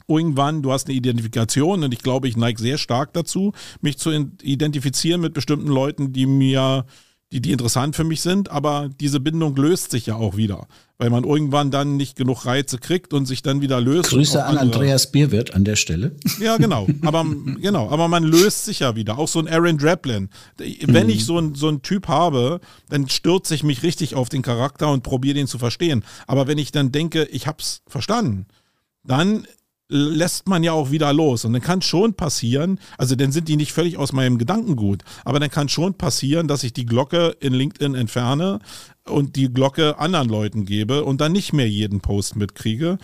[0.08, 4.10] irgendwann, du hast eine Identifikation und ich glaube, ich neige sehr stark dazu, mich zu
[4.42, 6.86] identifizieren mit bestimmten Leuten, die mir,
[7.32, 11.10] die, die interessant für mich sind, aber diese Bindung löst sich ja auch wieder, weil
[11.10, 14.10] man irgendwann dann nicht genug Reize kriegt und sich dann wieder löst.
[14.10, 16.14] Grüße an Andreas Bierwirt an der Stelle.
[16.40, 16.86] Ja, genau.
[17.02, 17.26] Aber,
[17.60, 17.90] genau.
[17.90, 19.18] Aber man löst sich ja wieder.
[19.18, 20.30] Auch so ein Aaron Draplin.
[20.56, 21.12] Wenn mhm.
[21.12, 24.88] ich so ein, so ein Typ habe, dann stürze ich mich richtig auf den Charakter
[24.92, 26.04] und probiere den zu verstehen.
[26.28, 28.46] Aber wenn ich dann denke, ich hab's verstanden,
[29.02, 29.46] dann
[29.88, 31.44] lässt man ja auch wieder los.
[31.44, 35.40] Und dann kann schon passieren, also dann sind die nicht völlig aus meinem Gedankengut, aber
[35.40, 38.58] dann kann schon passieren, dass ich die Glocke in LinkedIn entferne
[39.04, 42.98] und die Glocke anderen Leuten gebe und dann nicht mehr jeden Post mitkriege.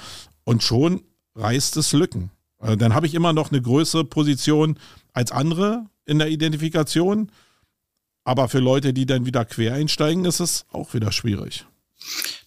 [0.45, 1.03] Und schon
[1.37, 2.31] reißt es Lücken.
[2.59, 4.79] Also dann habe ich immer noch eine größere Position
[5.13, 7.31] als andere in der Identifikation.
[8.25, 11.67] Aber für Leute, die dann wieder quer einsteigen, ist es auch wieder schwierig.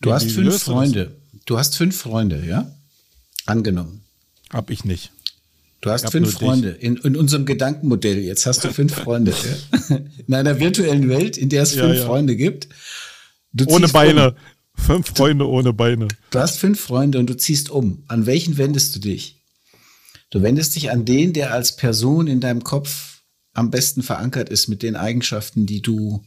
[0.02, 1.16] Du hast fünf Freunde.
[1.46, 2.72] Du hast fünf Freunde, ja?
[3.46, 4.05] Angenommen.
[4.52, 5.12] Hab ich nicht.
[5.82, 8.18] Du hast fünf Freunde in, in, unserem Gedankenmodell.
[8.20, 9.34] Jetzt hast du fünf Freunde.
[10.28, 12.06] In einer virtuellen Welt, in der es fünf ja.
[12.06, 12.68] Freunde gibt.
[13.68, 14.32] ohne Beine.
[14.32, 14.36] Um.
[14.78, 16.08] Fünf Freunde ohne Beine.
[16.32, 18.04] Du hast fünf Freunde und du ziehst um.
[18.08, 19.44] An welchen wendest du dich?
[20.32, 23.22] Du wendest dich an den, der als Person in deinem Kopf
[23.54, 26.26] am besten verankert ist mit den Eigenschaften, die du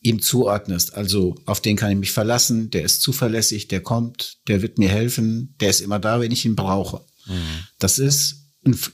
[0.00, 0.94] ihm zuordnest.
[0.94, 4.88] Also auf den kann ich mich verlassen, der ist zuverlässig, der kommt, der wird mir
[4.88, 7.04] helfen, der ist immer da, wenn ich ihn brauche.
[7.26, 7.66] Mhm.
[7.78, 8.44] Das ist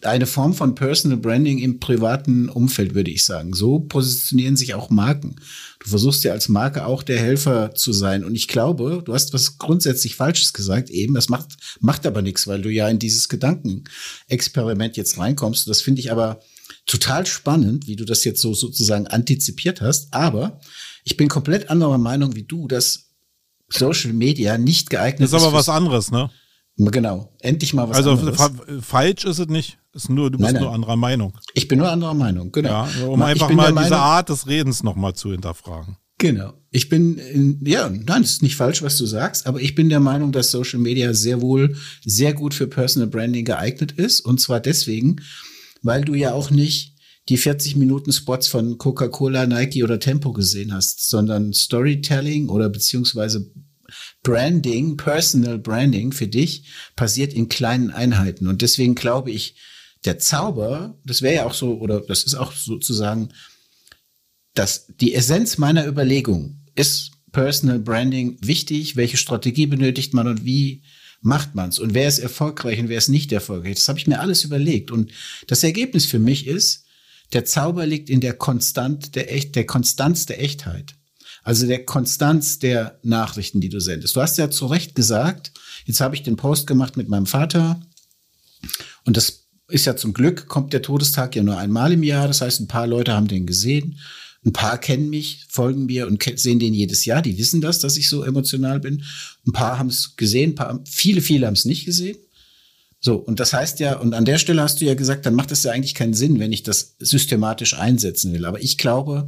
[0.03, 3.53] eine Form von Personal Branding im privaten Umfeld, würde ich sagen.
[3.53, 5.37] So positionieren sich auch Marken.
[5.79, 8.25] Du versuchst ja als Marke auch der Helfer zu sein.
[8.25, 11.15] Und ich glaube, du hast was grundsätzlich Falsches gesagt eben.
[11.15, 15.69] Das macht, macht aber nichts, weil du ja in dieses Gedankenexperiment jetzt reinkommst.
[15.69, 16.41] Das finde ich aber
[16.87, 20.13] total spannend, wie du das jetzt so sozusagen antizipiert hast.
[20.13, 20.61] Aber
[21.05, 23.11] ich bin komplett anderer Meinung wie du, dass
[23.69, 25.33] Social Media nicht geeignet ist.
[25.33, 26.29] Das ist aber was anderes, ne?
[26.87, 28.41] Genau, endlich mal was also, anderes.
[28.41, 29.79] Also falsch ist es nicht.
[29.93, 30.63] Ist nur, du bist nein, nein.
[30.63, 31.39] nur anderer Meinung.
[31.55, 32.87] Ich bin nur anderer Meinung, genau.
[32.87, 35.97] Ja, um einfach mal diese Art des Redens nochmal zu hinterfragen.
[36.19, 36.53] Genau.
[36.71, 39.89] Ich bin, in, ja, nein, es ist nicht falsch, was du sagst, aber ich bin
[39.89, 44.21] der Meinung, dass Social Media sehr wohl sehr gut für Personal Branding geeignet ist.
[44.21, 45.17] Und zwar deswegen,
[45.83, 46.95] weil du ja auch nicht
[47.29, 53.51] die 40 Minuten Spots von Coca-Cola, Nike oder Tempo gesehen hast, sondern Storytelling oder beziehungsweise
[54.23, 56.65] Branding, Personal Branding für dich
[56.97, 58.49] passiert in kleinen Einheiten.
[58.49, 59.57] Und deswegen glaube ich,
[60.05, 63.31] der Zauber, das wäre ja auch so, oder das ist auch sozusagen,
[64.55, 70.83] dass die Essenz meiner Überlegung ist Personal Branding wichtig, welche Strategie benötigt man und wie
[71.21, 73.77] macht man's und wer ist erfolgreich und wer ist nicht erfolgreich.
[73.77, 75.13] Das habe ich mir alles überlegt und
[75.47, 76.87] das Ergebnis für mich ist,
[77.33, 80.97] der Zauber liegt in der Konstant der Echt, der Konstanz der Echtheit.
[81.43, 84.17] Also der Konstanz der Nachrichten, die du sendest.
[84.17, 85.53] Du hast ja zu Recht gesagt,
[85.87, 87.81] jetzt habe ich den Post gemacht mit meinem Vater
[89.05, 92.27] und das ist ja zum Glück, kommt der Todestag ja nur einmal im Jahr.
[92.27, 93.99] Das heißt, ein paar Leute haben den gesehen.
[94.45, 97.23] Ein paar kennen mich, folgen mir und sehen den jedes Jahr.
[97.23, 99.05] Die wissen das, dass ich so emotional bin.
[99.47, 102.17] Ein paar haben es gesehen, paar, viele, viele haben es nicht gesehen.
[103.01, 105.53] So, und das heißt ja, und an der Stelle hast du ja gesagt, dann macht
[105.53, 108.45] es ja eigentlich keinen Sinn, wenn ich das systematisch einsetzen will.
[108.45, 109.27] Aber ich glaube,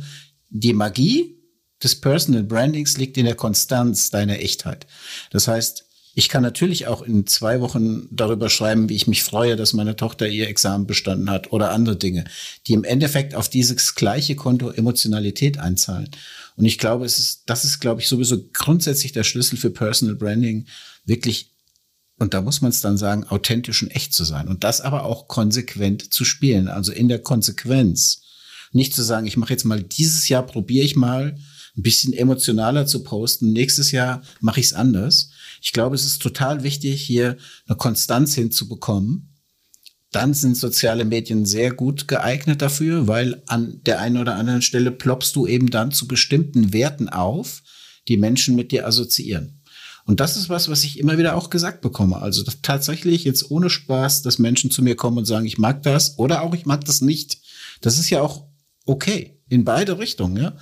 [0.50, 1.36] die Magie
[1.82, 4.86] des Personal Brandings liegt in der Konstanz deiner Echtheit.
[5.30, 9.56] Das heißt, ich kann natürlich auch in zwei Wochen darüber schreiben, wie ich mich freue,
[9.56, 12.24] dass meine Tochter ihr Examen bestanden hat oder andere Dinge,
[12.66, 16.10] die im Endeffekt auf dieses gleiche Konto Emotionalität einzahlen.
[16.56, 20.14] Und ich glaube, es ist, das ist, glaube ich, sowieso grundsätzlich der Schlüssel für Personal
[20.14, 20.66] Branding,
[21.06, 21.50] wirklich,
[22.18, 24.48] und da muss man es dann sagen, authentisch und echt zu sein.
[24.48, 26.68] Und das aber auch konsequent zu spielen.
[26.68, 28.20] Also in der Konsequenz.
[28.72, 31.36] Nicht zu sagen, ich mache jetzt mal dieses Jahr, probiere ich mal,
[31.76, 33.52] ein bisschen emotionaler zu posten.
[33.52, 35.30] Nächstes Jahr mache ich es anders.
[35.62, 39.28] Ich glaube, es ist total wichtig, hier eine Konstanz hinzubekommen.
[40.10, 44.90] Dann sind soziale Medien sehr gut geeignet dafür, weil an der einen oder anderen Stelle
[44.90, 47.62] ploppst du eben dann zu bestimmten Werten auf,
[48.08, 49.62] die Menschen mit dir assoziieren.
[50.04, 52.20] Und das ist was, was ich immer wieder auch gesagt bekomme.
[52.20, 56.18] Also tatsächlich jetzt ohne Spaß, dass Menschen zu mir kommen und sagen, ich mag das
[56.18, 57.38] oder auch ich mag das nicht.
[57.80, 58.46] Das ist ja auch
[58.84, 60.36] okay in beide Richtungen.
[60.42, 60.56] Ja?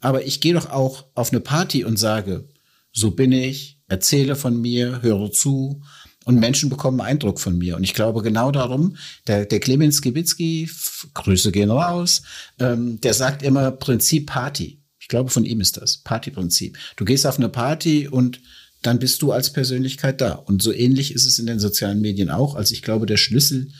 [0.00, 2.48] Aber ich gehe doch auch auf eine Party und sage,
[2.92, 5.82] so bin ich, erzähle von mir, höre zu
[6.24, 7.76] und Menschen bekommen Eindruck von mir.
[7.76, 8.96] Und ich glaube genau darum,
[9.28, 10.68] der, der Clemens Gibitzki,
[11.14, 12.22] Grüße gehen raus,
[12.58, 14.82] ähm, der sagt immer Prinzip Party.
[14.98, 16.76] Ich glaube, von ihm ist das Partyprinzip.
[16.96, 18.40] Du gehst auf eine Party und
[18.82, 20.32] dann bist du als Persönlichkeit da.
[20.32, 22.56] Und so ähnlich ist es in den sozialen Medien auch.
[22.56, 23.70] Also ich glaube, der Schlüssel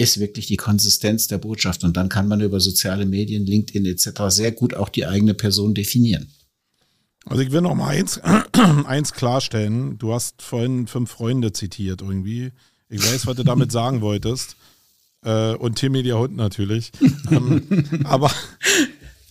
[0.00, 1.84] ist wirklich die Konsistenz der Botschaft.
[1.84, 4.22] Und dann kann man über soziale Medien, LinkedIn etc.
[4.28, 6.28] sehr gut auch die eigene Person definieren.
[7.26, 8.18] Also ich will noch mal eins,
[8.86, 9.98] eins klarstellen.
[9.98, 12.52] Du hast vorhin fünf Freunde zitiert irgendwie.
[12.88, 14.56] Ich weiß, was du damit sagen wolltest.
[15.22, 16.92] Äh, und Timmy, der Hund natürlich.
[17.30, 17.62] ähm,
[18.04, 18.30] aber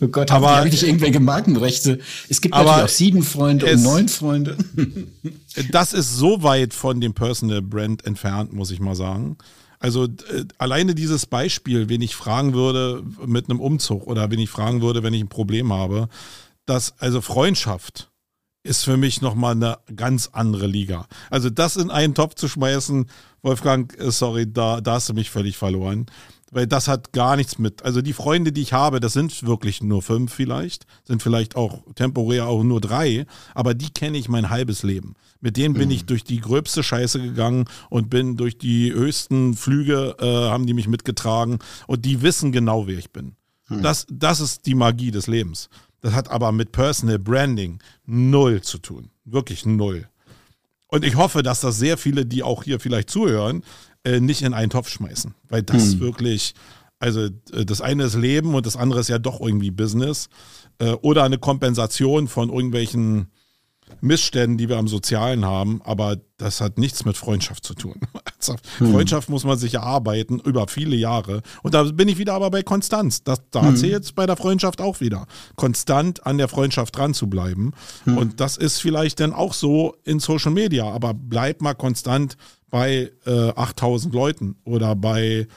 [0.01, 1.99] Oh Gott, aber habe ich irgendwelche Markenrechte?
[2.29, 4.55] Es gibt natürlich auch sieben Freunde und neun Freunde.
[5.71, 9.35] das ist so weit von dem Personal Brand entfernt, muss ich mal sagen.
[9.79, 14.49] Also äh, alleine dieses Beispiel, wen ich fragen würde mit einem Umzug oder wen ich
[14.49, 16.09] fragen würde, wenn ich ein Problem habe,
[16.65, 18.11] dass also Freundschaft
[18.61, 21.07] ist für mich nochmal eine ganz andere Liga.
[21.29, 23.09] Also das in einen Topf zu schmeißen,
[23.41, 26.07] Wolfgang, äh, sorry, da, da hast du mich völlig verloren
[26.51, 27.83] weil das hat gar nichts mit.
[27.83, 31.83] Also die Freunde, die ich habe, das sind wirklich nur fünf vielleicht, sind vielleicht auch
[31.95, 35.15] temporär auch nur drei, aber die kenne ich mein halbes Leben.
[35.41, 35.95] Mit denen bin mhm.
[35.95, 40.73] ich durch die gröbste Scheiße gegangen und bin durch die höchsten Flüge, äh, haben die
[40.73, 43.35] mich mitgetragen und die wissen genau, wer ich bin.
[43.69, 43.81] Mhm.
[43.81, 45.69] Das, das ist die Magie des Lebens.
[46.01, 49.11] Das hat aber mit Personal Branding null zu tun.
[49.25, 50.07] Wirklich null.
[50.91, 53.63] Und ich hoffe, dass das sehr viele, die auch hier vielleicht zuhören,
[54.03, 55.35] äh, nicht in einen Topf schmeißen.
[55.47, 55.99] Weil das hm.
[55.99, 56.53] wirklich,
[56.99, 60.29] also äh, das eine ist Leben und das andere ist ja doch irgendwie Business.
[60.79, 63.27] Äh, oder eine Kompensation von irgendwelchen
[64.01, 67.95] Missständen, die wir am Sozialen haben, aber das hat nichts mit Freundschaft zu tun.
[68.77, 68.93] Hm.
[68.93, 71.41] Freundschaft muss man sich erarbeiten über viele Jahre.
[71.61, 73.21] Und da bin ich wieder aber bei Konstanz.
[73.21, 73.75] Das, da hm.
[73.75, 75.27] zählt es bei der Freundschaft auch wieder.
[75.57, 77.73] Konstant an der Freundschaft dran zu bleiben.
[78.05, 78.17] Hm.
[78.17, 82.37] Und das ist vielleicht dann auch so in Social Media, aber bleib mal konstant
[82.69, 85.47] bei äh, 8000 Leuten oder bei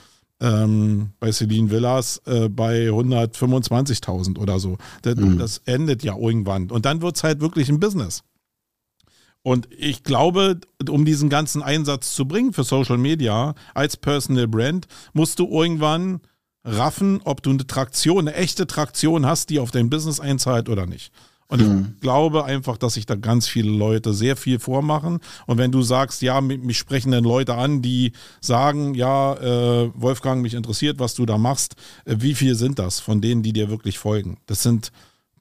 [0.40, 4.76] ähm, bei Celine Villas äh, bei 125.000 oder so.
[5.02, 5.38] Das, mhm.
[5.38, 6.70] das, endet ja irgendwann.
[6.70, 8.24] Und dann wird es halt wirklich ein Business.
[9.42, 14.86] Und ich glaube, um diesen ganzen Einsatz zu bringen für Social Media als Personal Brand,
[15.12, 16.20] musst du irgendwann
[16.64, 20.86] raffen, ob du eine Traktion, eine echte Traktion hast, die auf dein Business einzahlt oder
[20.86, 21.12] nicht.
[21.52, 21.96] Und ich mhm.
[22.00, 25.18] glaube einfach, dass sich da ganz viele Leute sehr viel vormachen.
[25.46, 30.40] Und wenn du sagst, ja, mich sprechen dann Leute an, die sagen, ja, äh, Wolfgang,
[30.40, 31.74] mich interessiert, was du da machst,
[32.06, 34.38] äh, wie viel sind das von denen, die dir wirklich folgen?
[34.46, 34.92] Das sind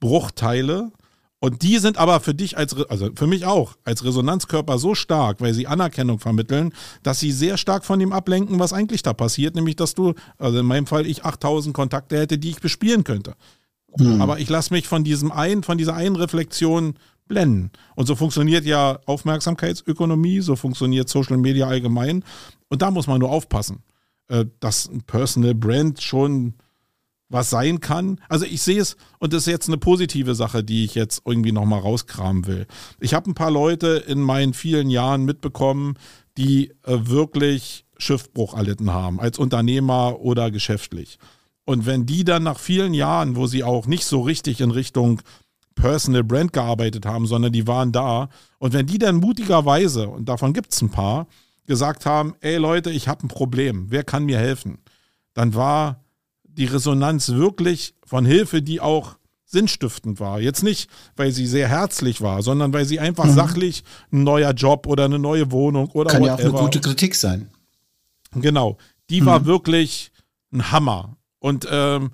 [0.02, 0.92] Bruchteile.
[1.40, 5.40] Und die sind aber für dich als, also für mich auch, als Resonanzkörper so stark,
[5.40, 9.56] weil sie Anerkennung vermitteln, dass sie sehr stark von dem ablenken, was eigentlich da passiert,
[9.56, 13.36] nämlich dass du, also in meinem Fall ich 8000 Kontakte hätte, die ich bespielen könnte.
[13.98, 14.22] Mhm.
[14.22, 16.96] Aber ich lasse mich von diesem einen, von dieser einen Reflexion
[17.28, 17.72] blenden.
[17.96, 22.24] Und so funktioniert ja Aufmerksamkeitsökonomie, so funktioniert Social Media allgemein.
[22.70, 23.84] Und da muss man nur aufpassen,
[24.28, 26.56] äh, dass ein Personal Brand schon
[27.32, 28.20] was sein kann.
[28.28, 31.54] Also ich sehe es, und das ist jetzt eine positive Sache, die ich jetzt irgendwie
[31.54, 32.68] nochmal rauskramen will.
[33.00, 35.96] Ich habe ein paar Leute in meinen vielen Jahren mitbekommen,
[36.38, 41.20] die äh, wirklich Schiffbruch erlitten haben, als Unternehmer oder geschäftlich.
[41.66, 45.22] Und wenn die dann nach vielen Jahren, wo sie auch nicht so richtig in Richtung
[45.76, 50.54] Personal Brand gearbeitet haben, sondern die waren da, und wenn die dann mutigerweise, und davon
[50.54, 51.28] gibt es ein paar,
[51.66, 54.80] gesagt haben, ey Leute, ich habe ein Problem, wer kann mir helfen?
[55.34, 56.04] Dann war
[56.44, 60.40] die Resonanz wirklich von Hilfe, die auch sinnstiftend war.
[60.40, 63.34] Jetzt nicht, weil sie sehr herzlich war, sondern weil sie einfach mhm.
[63.34, 66.42] sachlich ein neuer Job oder eine neue Wohnung oder Kann whatever.
[66.44, 67.50] ja auch eine gute Kritik sein.
[68.34, 68.78] Genau.
[69.10, 69.26] Die mhm.
[69.26, 70.12] war wirklich
[70.54, 71.18] ein Hammer.
[71.42, 72.12] Und ähm,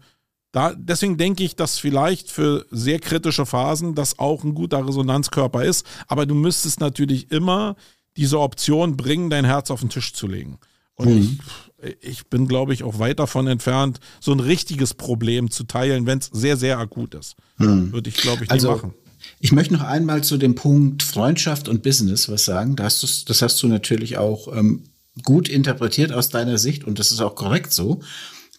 [0.51, 5.63] da, deswegen denke ich, dass vielleicht für sehr kritische Phasen das auch ein guter Resonanzkörper
[5.63, 5.85] ist.
[6.07, 7.75] Aber du müsstest natürlich immer
[8.15, 10.57] diese Option bringen, dein Herz auf den Tisch zu legen.
[10.95, 11.39] Und mhm.
[11.83, 16.07] ich, ich bin, glaube ich, auch weit davon entfernt, so ein richtiges Problem zu teilen,
[16.07, 17.35] wenn es sehr, sehr akut ist.
[17.57, 17.91] Mhm.
[17.91, 18.93] Würde ich, glaube ich, nicht also, machen.
[19.39, 22.75] Ich möchte noch einmal zu dem Punkt Freundschaft und Business was sagen.
[22.75, 24.85] Das hast, das hast du natürlich auch ähm,
[25.23, 27.99] gut interpretiert aus deiner Sicht und das ist auch korrekt so.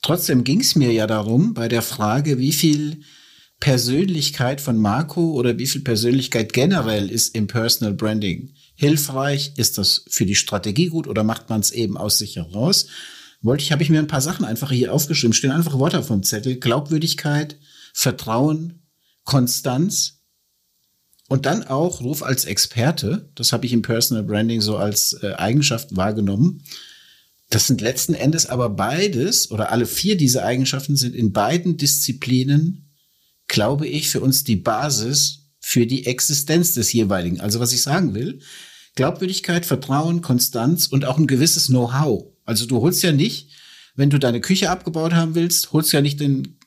[0.03, 3.01] Trotzdem ging es mir ja darum, bei der Frage, wie viel
[3.61, 9.53] Persönlichkeit von Marco oder wie viel Persönlichkeit generell ist im Personal Branding hilfreich?
[9.57, 12.87] Ist das für die Strategie gut oder macht man es eben aus sich heraus?
[13.43, 16.23] Wollte ich, habe ich mir ein paar Sachen einfach hier aufgeschrieben, stehen einfach Worte vom
[16.23, 16.57] Zettel.
[16.57, 17.59] Glaubwürdigkeit,
[17.93, 18.83] Vertrauen,
[19.25, 20.23] Konstanz
[21.29, 23.31] und dann auch Ruf als Experte.
[23.35, 26.63] Das habe ich im Personal Branding so als äh, Eigenschaft wahrgenommen.
[27.51, 32.95] Das sind letzten Endes aber beides oder alle vier diese Eigenschaften sind in beiden Disziplinen,
[33.47, 37.41] glaube ich, für uns die Basis für die Existenz des jeweiligen.
[37.41, 38.41] Also was ich sagen will,
[38.97, 42.27] Glaubwürdigkeit, Vertrauen, Konstanz und auch ein gewisses Know-how.
[42.45, 43.51] Also du holst ja nicht,
[43.95, 46.58] wenn du deine Küche abgebaut haben willst, holst ja nicht den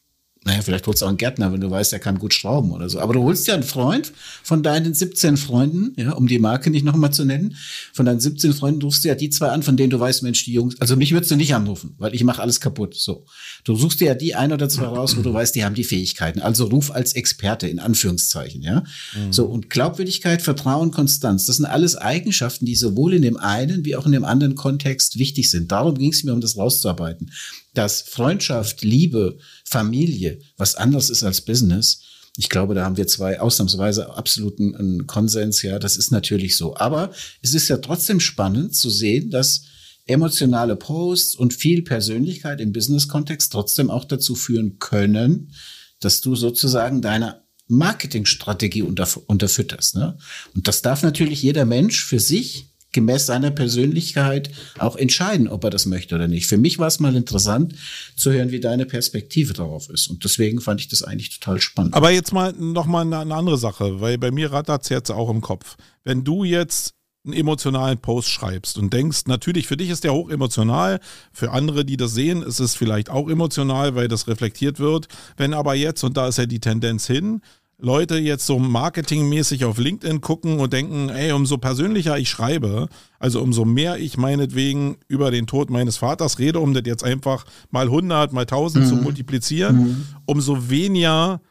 [0.44, 2.90] naja, vielleicht holst du auch einen Gärtner, wenn du weißt, er kann gut schrauben oder
[2.90, 3.00] so.
[3.00, 4.12] Aber du holst ja einen Freund
[4.42, 7.56] von deinen 17 Freunden, ja, um die Marke nicht nochmal zu nennen.
[7.94, 10.44] Von deinen 17 Freunden rufst du ja die zwei an, von denen du weißt, Mensch,
[10.46, 12.96] die Jungs, also mich würdest du nicht anrufen, weil ich mache alles kaputt.
[12.96, 13.26] So.
[13.66, 15.84] Du suchst dir ja die ein oder zwei raus, wo du weißt, die haben die
[15.84, 16.40] Fähigkeiten.
[16.40, 18.84] Also ruf als Experte, in Anführungszeichen, ja.
[19.14, 19.32] Mhm.
[19.32, 19.46] So.
[19.46, 24.08] Und Glaubwürdigkeit, Vertrauen, Konstanz, das sind alles Eigenschaften, die sowohl in dem einen wie auch
[24.08, 25.72] in dem anderen Kontext wichtig sind.
[25.72, 27.30] Darum ging es mir, um das rauszuarbeiten
[27.74, 32.02] dass Freundschaft, Liebe, Familie was anderes ist als Business.
[32.38, 35.62] Ich glaube, da haben wir zwei ausnahmsweise absoluten Konsens.
[35.62, 36.76] Ja, das ist natürlich so.
[36.76, 37.12] Aber
[37.42, 39.64] es ist ja trotzdem spannend zu sehen, dass
[40.06, 45.54] emotionale Posts und viel Persönlichkeit im Business-Kontext trotzdem auch dazu führen können,
[46.00, 49.96] dass du sozusagen deine Marketingstrategie unterfütterst.
[49.96, 50.18] Ne?
[50.54, 55.70] Und das darf natürlich jeder Mensch für sich gemäß seiner Persönlichkeit auch entscheiden, ob er
[55.70, 56.48] das möchte oder nicht.
[56.48, 57.76] Für mich war es mal interessant
[58.16, 60.08] zu hören, wie deine Perspektive darauf ist.
[60.08, 61.94] Und deswegen fand ich das eigentlich total spannend.
[61.94, 65.30] Aber jetzt mal nochmal eine, eine andere Sache, weil bei mir rattert es jetzt auch
[65.30, 65.78] im Kopf.
[66.04, 70.30] Wenn du jetzt einen emotionalen Post schreibst und denkst, natürlich für dich ist der hoch
[70.30, 71.00] emotional,
[71.32, 75.08] für andere, die das sehen, ist es vielleicht auch emotional, weil das reflektiert wird.
[75.38, 77.42] Wenn aber jetzt, und da ist ja die Tendenz hin,
[77.82, 83.42] Leute jetzt so marketingmäßig auf LinkedIn gucken und denken, ey, umso persönlicher ich schreibe, also
[83.42, 87.88] umso mehr ich meinetwegen über den Tod meines Vaters rede, um das jetzt einfach mal
[87.88, 88.90] 100, mal 1000 mhm.
[88.90, 90.06] zu multiplizieren, mhm.
[90.26, 91.42] umso weniger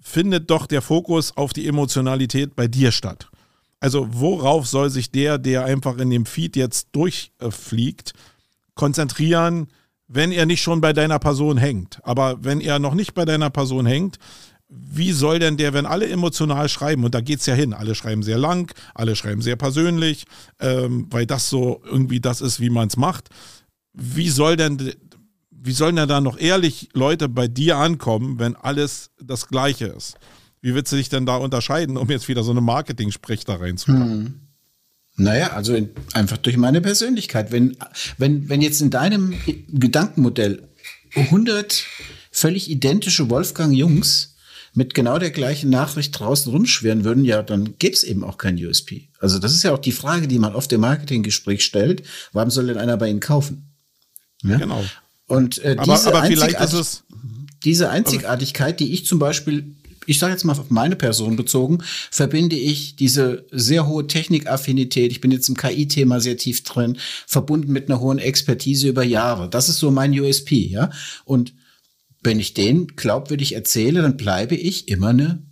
[0.00, 3.28] findet doch der Fokus auf die Emotionalität bei dir statt.
[3.78, 8.14] Also worauf soll sich der, der einfach in dem Feed jetzt durchfliegt,
[8.74, 9.66] konzentrieren,
[10.08, 12.00] wenn er nicht schon bei deiner Person hängt?
[12.04, 14.18] Aber wenn er noch nicht bei deiner Person hängt,
[14.76, 17.94] wie soll denn der, wenn alle emotional schreiben, und da geht es ja hin, alle
[17.94, 20.24] schreiben sehr lang, alle schreiben sehr persönlich,
[20.60, 23.28] ähm, weil das so irgendwie das ist, wie man es macht,
[23.92, 24.92] wie soll denn,
[25.50, 30.16] wie sollen denn da noch ehrlich Leute bei dir ankommen, wenn alles das Gleiche ist?
[30.60, 34.24] Wie willst du dich denn da unterscheiden, um jetzt wieder so eine Marketing-Sprech da reinzukommen?
[34.24, 34.40] Hm.
[35.16, 37.52] Naja, also in, einfach durch meine Persönlichkeit.
[37.52, 37.76] Wenn,
[38.18, 39.34] wenn, wenn jetzt in deinem
[39.68, 40.68] Gedankenmodell
[41.14, 41.84] 100
[42.32, 44.33] völlig identische Wolfgang Jungs
[44.74, 48.62] mit genau der gleichen Nachricht draußen rumschwirren würden, ja, dann gäbe es eben auch kein
[48.62, 49.08] USP.
[49.20, 52.02] Also das ist ja auch die Frage, die man oft im Marketinggespräch stellt.
[52.32, 53.70] Warum soll denn einer bei Ihnen kaufen?
[54.42, 54.58] Ja?
[54.58, 54.84] Genau.
[55.26, 57.04] Und äh, aber, diese, aber vielleicht ist es
[57.64, 59.74] diese Einzigartigkeit, die ich zum Beispiel
[60.06, 61.78] ich sage jetzt mal auf meine Person bezogen,
[62.10, 67.72] verbinde ich diese sehr hohe Technikaffinität, ich bin jetzt im KI-Thema sehr tief drin, verbunden
[67.72, 69.48] mit einer hohen Expertise über Jahre.
[69.48, 70.90] Das ist so mein USP, ja.
[71.24, 71.54] Und
[72.24, 75.42] wenn ich den glaubwürdig erzähle, dann bleibe ich immer eine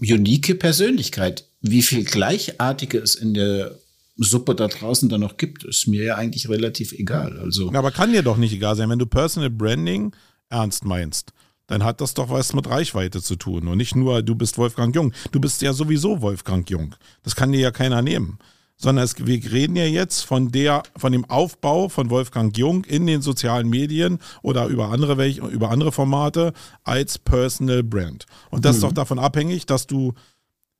[0.00, 1.48] unique Persönlichkeit.
[1.60, 3.78] Wie viel Gleichartige es in der
[4.16, 7.38] Suppe da draußen dann noch gibt, ist mir ja eigentlich relativ egal.
[7.38, 7.72] Also.
[7.72, 10.14] Aber kann dir doch nicht egal sein, wenn du Personal Branding
[10.48, 11.32] ernst meinst.
[11.66, 13.68] Dann hat das doch was mit Reichweite zu tun.
[13.68, 15.12] Und nicht nur, du bist Wolfgang Jung.
[15.30, 16.94] Du bist ja sowieso Wolfgang Jung.
[17.22, 18.38] Das kann dir ja keiner nehmen
[18.82, 23.06] sondern es, wir reden ja jetzt von der, von dem Aufbau von Wolfgang Jung in
[23.06, 26.52] den sozialen Medien oder über andere, über andere Formate
[26.82, 28.26] als Personal Brand.
[28.50, 28.76] Und das mhm.
[28.76, 30.14] ist doch davon abhängig, dass du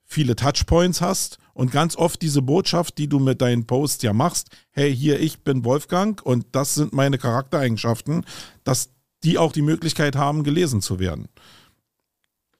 [0.05, 4.49] viele Touchpoints hast und ganz oft diese Botschaft, die du mit deinen Posts ja machst,
[4.73, 8.25] hey, hier, ich bin Wolfgang und das sind meine Charaktereigenschaften,
[8.65, 8.91] dass
[9.23, 11.29] die auch die Möglichkeit haben, gelesen zu werden.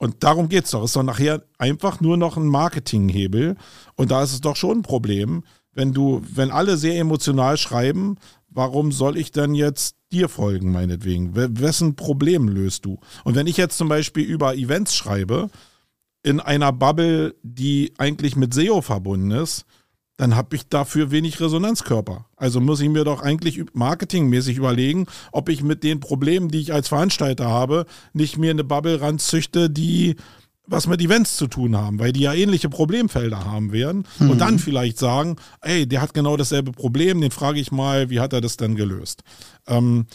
[0.03, 0.83] Und darum geht es doch.
[0.83, 3.55] Es ist doch nachher einfach nur noch ein Marketinghebel.
[3.95, 8.17] Und da ist es doch schon ein Problem, wenn du, wenn alle sehr emotional schreiben,
[8.49, 11.33] warum soll ich dann jetzt dir folgen, meinetwegen?
[11.35, 12.99] Wessen Problem löst du?
[13.23, 15.49] Und wenn ich jetzt zum Beispiel über Events schreibe,
[16.21, 19.63] in einer Bubble, die eigentlich mit SEO verbunden ist,
[20.23, 22.27] dann habe ich dafür wenig Resonanzkörper.
[22.37, 26.71] Also muss ich mir doch eigentlich marketingmäßig überlegen, ob ich mit den Problemen, die ich
[26.71, 30.15] als Veranstalter habe, nicht mir eine Bubble ranzüchte, die
[30.65, 34.29] was mit Events zu tun haben, weil die ja ähnliche Problemfelder haben werden mhm.
[34.29, 38.21] und dann vielleicht sagen, ey, der hat genau dasselbe Problem, den frage ich mal, wie
[38.21, 39.23] hat er das denn gelöst?
[39.67, 40.05] Ähm,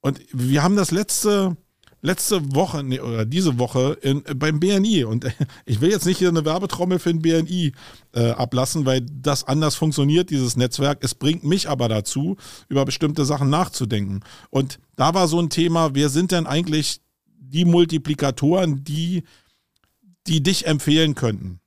[0.00, 1.58] und wir haben das letzte,
[2.02, 5.26] letzte Woche nee, oder diese Woche in, beim BNI und
[5.66, 7.72] ich will jetzt nicht hier eine Werbetrommel für den BNI
[8.12, 10.98] äh, ablassen, weil das anders funktioniert, dieses Netzwerk.
[11.02, 12.36] Es bringt mich aber dazu,
[12.68, 14.20] über bestimmte Sachen nachzudenken.
[14.50, 19.24] Und da war so ein Thema, wer sind denn eigentlich die Multiplikatoren, die,
[20.26, 21.60] die dich empfehlen könnten?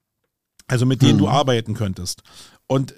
[0.68, 1.20] Also mit denen mhm.
[1.20, 2.24] du arbeiten könntest.
[2.68, 2.96] Und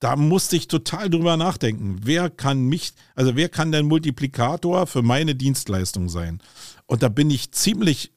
[0.00, 2.00] da musste ich total drüber nachdenken.
[2.04, 6.40] Wer kann mich, also wer kann der Multiplikator für meine Dienstleistung sein?
[6.86, 8.12] Und da bin ich ziemlich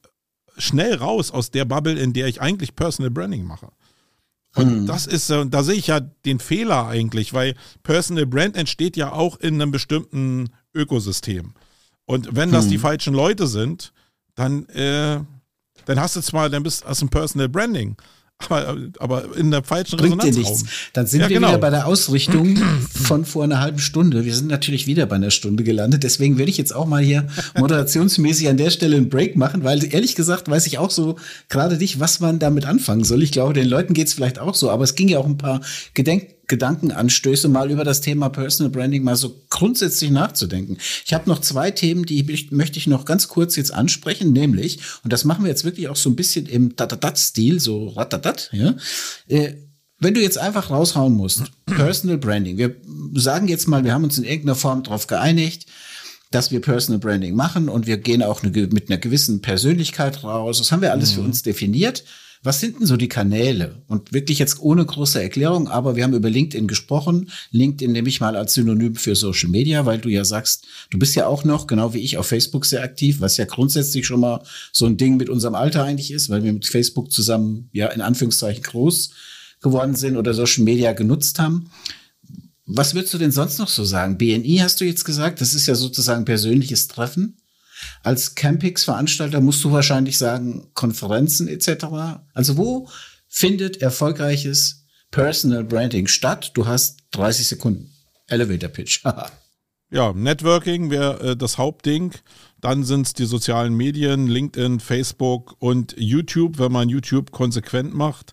[0.56, 3.68] schnell raus aus der Bubble, in der ich eigentlich Personal Branding mache.
[4.54, 4.86] Und hm.
[4.86, 9.12] das ist, äh, da sehe ich ja den Fehler eigentlich, weil Personal Brand entsteht ja
[9.12, 11.54] auch in einem bestimmten Ökosystem.
[12.04, 12.70] Und wenn das hm.
[12.72, 13.92] die falschen Leute sind,
[14.34, 15.20] dann, äh,
[15.86, 17.96] dann hast du zwar, dann bist du ein Personal Branding,
[18.48, 20.64] aber, aber in der falschen Bringt dir nichts.
[20.92, 21.48] Dann sind ja, wir genau.
[21.48, 22.58] wieder bei der Ausrichtung
[23.04, 24.24] von vor einer halben Stunde.
[24.24, 26.02] Wir sind natürlich wieder bei einer Stunde gelandet.
[26.02, 27.26] Deswegen werde ich jetzt auch mal hier
[27.58, 31.16] moderationsmäßig an der Stelle einen Break machen, weil ehrlich gesagt weiß ich auch so
[31.48, 33.22] gerade nicht, was man damit anfangen soll.
[33.22, 35.38] Ich glaube, den Leuten geht es vielleicht auch so, aber es ging ja auch ein
[35.38, 35.60] paar
[35.94, 40.76] Gedenk Gedankenanstöße, mal über das Thema Personal Branding mal so grundsätzlich nachzudenken.
[41.06, 45.14] Ich habe noch zwei Themen, die möchte ich noch ganz kurz jetzt ansprechen, nämlich, und
[45.14, 48.74] das machen wir jetzt wirklich auch so ein bisschen im Datadat-Stil, so ratatat, ja,
[49.28, 49.54] äh,
[49.98, 52.76] wenn du jetzt einfach raushauen musst, Personal Branding, wir
[53.14, 55.66] sagen jetzt mal, wir haben uns in irgendeiner Form darauf geeinigt,
[56.30, 60.58] dass wir Personal Branding machen und wir gehen auch eine, mit einer gewissen Persönlichkeit raus.
[60.58, 61.14] Das haben wir alles mhm.
[61.14, 62.04] für uns definiert.
[62.44, 63.82] Was sind denn so die Kanäle?
[63.86, 67.30] Und wirklich jetzt ohne große Erklärung, aber wir haben über LinkedIn gesprochen.
[67.52, 71.14] LinkedIn nehme ich mal als Synonym für Social Media, weil du ja sagst, du bist
[71.14, 74.42] ja auch noch, genau wie ich, auf Facebook sehr aktiv, was ja grundsätzlich schon mal
[74.72, 78.00] so ein Ding mit unserem Alter eigentlich ist, weil wir mit Facebook zusammen, ja, in
[78.00, 79.10] Anführungszeichen groß
[79.60, 81.70] geworden sind oder Social Media genutzt haben.
[82.66, 84.18] Was würdest du denn sonst noch so sagen?
[84.18, 87.36] BNI hast du jetzt gesagt, das ist ja sozusagen persönliches Treffen.
[88.02, 91.86] Als Campix-Veranstalter musst du wahrscheinlich sagen, Konferenzen etc.
[92.34, 92.88] Also wo
[93.28, 96.50] findet erfolgreiches Personal Branding statt?
[96.54, 97.92] Du hast 30 Sekunden.
[98.28, 99.04] Elevator Pitch.
[99.90, 102.12] ja, Networking wäre äh, das Hauptding.
[102.60, 108.32] Dann sind es die sozialen Medien, LinkedIn, Facebook und YouTube, wenn man YouTube konsequent macht.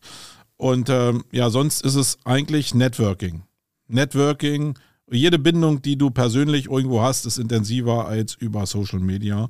[0.57, 3.43] Und ähm, ja, sonst ist es eigentlich Networking.
[3.87, 4.77] Networking,
[5.11, 9.49] jede Bindung, die du persönlich irgendwo hast, ist intensiver als über Social Media.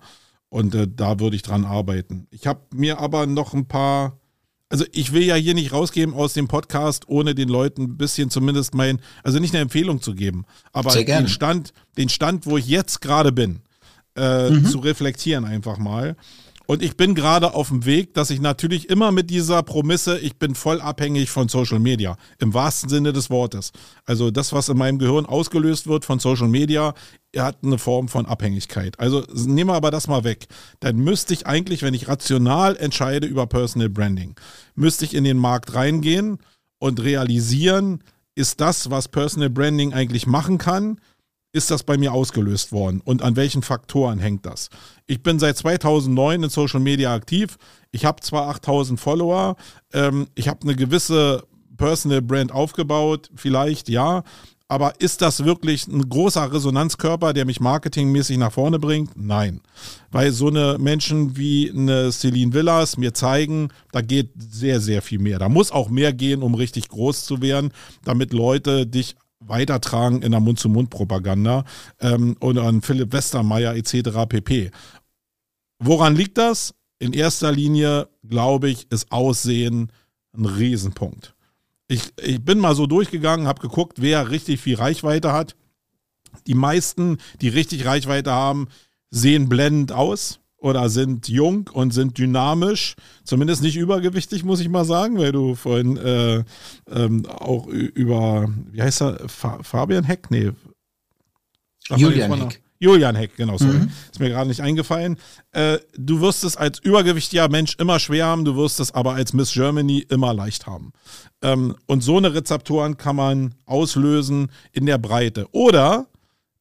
[0.50, 2.28] Und äh, da würde ich dran arbeiten.
[2.32, 4.18] Ich habe mir aber noch ein paar,
[4.70, 8.30] also ich will ja hier nicht rausgehen aus dem Podcast, ohne den Leuten ein bisschen
[8.30, 12.68] zumindest mein, also nicht eine Empfehlung zu geben, aber den Stand, den Stand, wo ich
[12.68, 13.62] jetzt gerade bin,
[14.16, 14.66] äh, mhm.
[14.66, 16.16] zu reflektieren einfach mal.
[16.70, 20.38] Und ich bin gerade auf dem Weg, dass ich natürlich immer mit dieser Promisse, ich
[20.38, 23.72] bin voll abhängig von Social Media, im wahrsten Sinne des Wortes.
[24.06, 26.94] Also das, was in meinem Gehirn ausgelöst wird von Social Media,
[27.36, 29.00] hat eine Form von Abhängigkeit.
[29.00, 30.46] Also nehmen wir aber das mal weg.
[30.80, 34.36] Dann müsste ich eigentlich, wenn ich rational entscheide über Personal Branding,
[34.76, 36.38] müsste ich in den Markt reingehen
[36.78, 38.04] und realisieren,
[38.36, 41.00] ist das, was Personal Branding eigentlich machen kann,
[41.52, 44.70] ist das bei mir ausgelöst worden und an welchen Faktoren hängt das?
[45.08, 47.58] Ich bin seit 2009 in Social Media aktiv.
[47.92, 49.56] Ich habe zwar 8000 Follower,
[49.94, 51.44] ähm, ich habe eine gewisse
[51.78, 54.24] Personal Brand aufgebaut, vielleicht ja,
[54.72, 59.12] aber ist das wirklich ein großer Resonanzkörper, der mich marketingmäßig nach vorne bringt?
[59.16, 59.62] Nein.
[60.12, 65.18] Weil so eine Menschen wie eine Celine Villas mir zeigen, da geht sehr, sehr viel
[65.18, 65.40] mehr.
[65.40, 67.72] Da muss auch mehr gehen, um richtig groß zu werden,
[68.04, 71.66] damit Leute dich weitertragen in der Mund-zu-Mund-Propaganda
[72.00, 74.28] ähm, oder an Philipp Westermeier etc.
[74.28, 74.72] pp.
[75.80, 76.74] Woran liegt das?
[77.00, 79.92] In erster Linie, glaube ich, ist Aussehen
[80.36, 81.34] ein Riesenpunkt.
[81.88, 85.56] Ich, ich bin mal so durchgegangen, habe geguckt, wer richtig viel Reichweite hat.
[86.46, 88.68] Die meisten, die richtig Reichweite haben,
[89.10, 94.86] sehen blendend aus oder sind jung und sind dynamisch, zumindest nicht übergewichtig, muss ich mal
[94.86, 96.44] sagen, weil du vorhin äh,
[96.92, 100.30] ähm, auch über, wie heißt er, Fa Fabian Heck?
[100.32, 100.52] Nee.
[101.96, 102.62] Julian Heck.
[102.82, 103.74] Julian Heck, genau, sorry.
[103.74, 103.92] Mhm.
[104.10, 105.18] Ist mir gerade nicht eingefallen.
[105.52, 109.34] Äh, du wirst es als übergewichtiger Mensch immer schwer haben, du wirst es aber als
[109.34, 110.94] Miss Germany immer leicht haben.
[111.42, 115.48] Ähm, und so eine Rezeptoren kann man auslösen in der Breite.
[115.52, 116.08] Oder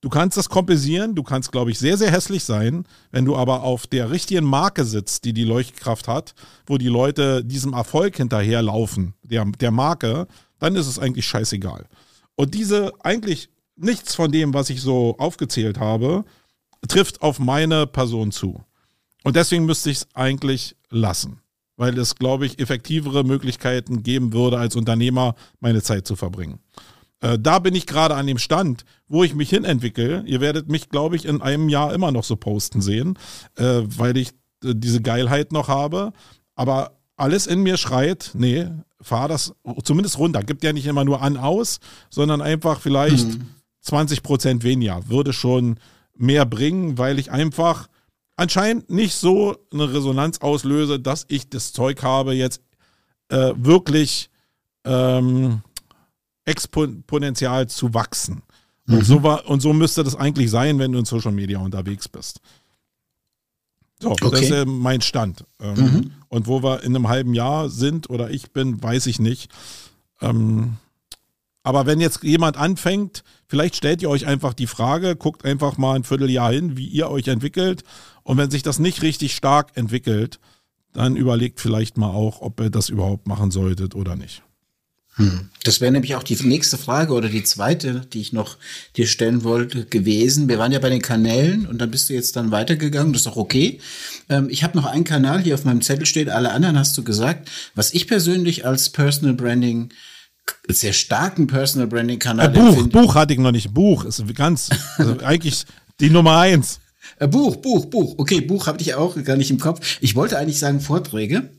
[0.01, 3.65] Du kannst das kompensieren, du kannst, glaube ich, sehr, sehr hässlich sein, wenn du aber
[3.65, 6.35] auf der richtigen Marke sitzt, die die Leuchtkraft hat,
[6.67, 10.29] wo die Leute diesem Erfolg hinterherlaufen, der, der Marke,
[10.61, 11.87] dann ist es eigentlich scheißegal.
[12.37, 16.25] Und diese eigentlich nichts von dem, was ich so aufgezählt habe,
[16.87, 18.63] trifft auf meine Person zu.
[19.25, 21.41] Und deswegen müsste ich es eigentlich lassen,
[21.77, 26.61] weil es, glaube ich, effektivere Möglichkeiten geben würde, als Unternehmer meine Zeit zu verbringen.
[27.21, 30.23] Äh, da bin ich gerade an dem Stand, wo ich mich hinentwickle.
[30.27, 33.19] Ihr werdet mich, glaube ich, in einem Jahr immer noch so posten sehen,
[33.57, 34.31] äh, weil ich
[34.65, 36.13] äh, diese Geilheit noch habe.
[36.55, 38.69] Aber alles in mir schreit, nee,
[39.01, 40.43] fahr das zumindest runter.
[40.43, 43.49] Gibt ja nicht immer nur an aus, sondern einfach vielleicht mhm.
[43.81, 45.09] 20 Prozent weniger.
[45.09, 45.79] Würde schon
[46.17, 47.89] mehr bringen, weil ich einfach
[48.37, 52.63] anscheinend nicht so eine Resonanz auslöse, dass ich das Zeug habe, jetzt
[53.29, 54.31] äh, wirklich
[54.85, 55.63] ähm,
[56.49, 58.43] exponentiell zu wachsen.
[58.89, 59.03] Und, mhm.
[59.03, 62.41] so war, und so müsste das eigentlich sein, wenn du in Social Media unterwegs bist.
[64.01, 64.29] So, okay.
[64.31, 65.45] das ist äh, mein Stand.
[65.61, 66.11] Ähm, mhm.
[66.29, 69.51] Und wo wir in einem halben Jahr sind oder ich bin, weiß ich nicht.
[70.21, 70.77] Ähm,
[71.63, 75.97] aber wenn jetzt jemand anfängt, vielleicht stellt ihr euch einfach die Frage, guckt einfach mal
[75.97, 77.83] ein Vierteljahr hin, wie ihr euch entwickelt.
[78.23, 80.39] Und wenn sich das nicht richtig stark entwickelt,
[80.93, 84.43] dann überlegt vielleicht mal auch, ob ihr das überhaupt machen solltet oder nicht.
[85.19, 85.49] Hm.
[85.65, 88.57] Das wäre nämlich auch die nächste Frage oder die zweite, die ich noch
[88.97, 90.49] dir stellen wollte, gewesen.
[90.49, 93.13] Wir waren ja bei den Kanälen und dann bist du jetzt dann weitergegangen.
[93.13, 93.81] Das ist auch okay.
[94.29, 96.31] Ähm, ich habe noch einen Kanal hier auf meinem Zettel stehen.
[96.31, 97.51] Alle anderen hast du gesagt.
[97.75, 99.91] Was ich persönlich als Personal Branding
[100.69, 102.47] sehr starken Personal Branding Kanal.
[102.47, 102.91] Äh, Buch, finde.
[102.91, 103.75] Buch hatte ich noch nicht.
[103.75, 105.65] Buch ist ganz, also eigentlich
[106.01, 106.81] die Nummer eins.
[107.19, 108.15] Äh, Buch, Buch, Buch.
[108.19, 109.99] Okay, Buch habe ich auch gar nicht im Kopf.
[110.01, 111.51] Ich wollte eigentlich sagen Vorträge.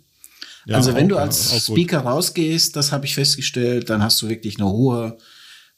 [0.69, 4.29] Ja, also wenn auch, du als Speaker rausgehst, das habe ich festgestellt, dann hast du
[4.29, 5.17] wirklich eine hohe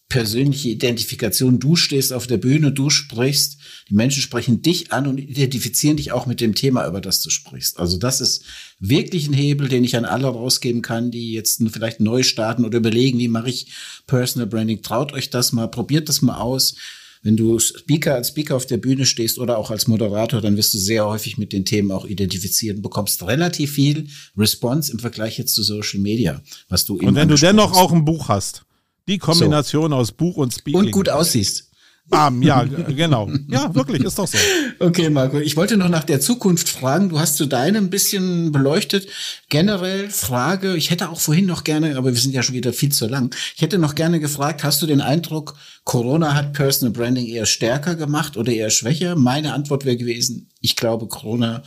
[0.09, 1.59] persönliche Identifikation.
[1.59, 3.57] Du stehst auf der Bühne, du sprichst,
[3.89, 7.29] die Menschen sprechen dich an und identifizieren dich auch mit dem Thema, über das du
[7.29, 7.79] sprichst.
[7.79, 8.43] Also das ist
[8.79, 12.79] wirklich ein Hebel, den ich an alle rausgeben kann, die jetzt vielleicht neu starten oder
[12.79, 13.71] überlegen, wie mache ich
[14.05, 14.81] Personal Branding.
[14.81, 16.75] Traut euch das mal, probiert das mal aus
[17.23, 20.73] wenn du Speaker als Speaker auf der Bühne stehst oder auch als Moderator, dann wirst
[20.73, 24.07] du sehr häufig mit den Themen auch identifiziert und bekommst relativ viel
[24.37, 28.05] Response im Vergleich jetzt zu Social Media, was du Und wenn du dennoch auch ein
[28.05, 28.63] Buch hast,
[29.07, 29.97] die Kombination so.
[29.97, 30.79] aus Buch und Speaking.
[30.79, 31.70] Und gut aussiehst.
[32.07, 33.29] Bam, ja, genau.
[33.47, 34.37] Ja, wirklich, ist doch so.
[34.79, 37.07] Okay, Marco, ich wollte noch nach der Zukunft fragen.
[37.07, 39.07] Du hast zu deinem ein bisschen beleuchtet.
[39.49, 42.91] Generell Frage, ich hätte auch vorhin noch gerne, aber wir sind ja schon wieder viel
[42.91, 43.33] zu lang.
[43.55, 47.95] Ich hätte noch gerne gefragt, hast du den Eindruck, Corona hat Personal Branding eher stärker
[47.95, 49.15] gemacht oder eher schwächer?
[49.15, 51.63] Meine Antwort wäre gewesen, ich glaube, Corona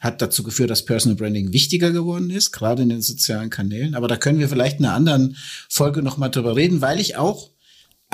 [0.00, 3.94] hat dazu geführt, dass Personal Branding wichtiger geworden ist, gerade in den sozialen Kanälen.
[3.94, 5.36] Aber da können wir vielleicht in einer anderen
[5.68, 7.53] Folge noch mal drüber reden, weil ich auch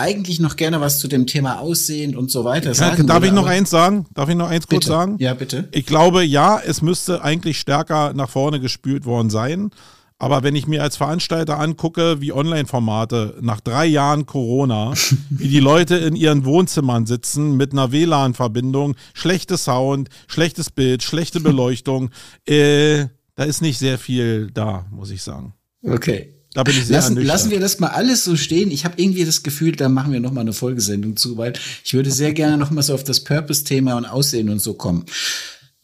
[0.00, 3.06] eigentlich noch gerne was zu dem Thema Aussehen und so weiter sagen.
[3.06, 4.06] Darf ich noch eins sagen?
[4.14, 4.76] Darf ich noch eins bitte.
[4.76, 5.16] kurz sagen?
[5.18, 5.68] Ja, bitte.
[5.72, 9.70] Ich glaube, ja, es müsste eigentlich stärker nach vorne gespült worden sein.
[10.18, 14.92] Aber wenn ich mir als Veranstalter angucke, wie Online-Formate nach drei Jahren Corona,
[15.30, 21.40] wie die Leute in ihren Wohnzimmern sitzen mit einer WLAN-Verbindung, schlechte Sound, schlechtes Bild, schlechte
[21.40, 22.10] Beleuchtung,
[22.46, 25.54] äh, da ist nicht sehr viel da, muss ich sagen.
[25.82, 26.34] Okay.
[26.52, 28.70] Da bin ich sehr lassen, lassen wir das mal alles so stehen.
[28.70, 31.52] Ich habe irgendwie das Gefühl, da machen wir noch mal eine Folgesendung zu, weil
[31.84, 35.04] ich würde sehr gerne noch mal so auf das Purpose-Thema und Aussehen und so kommen.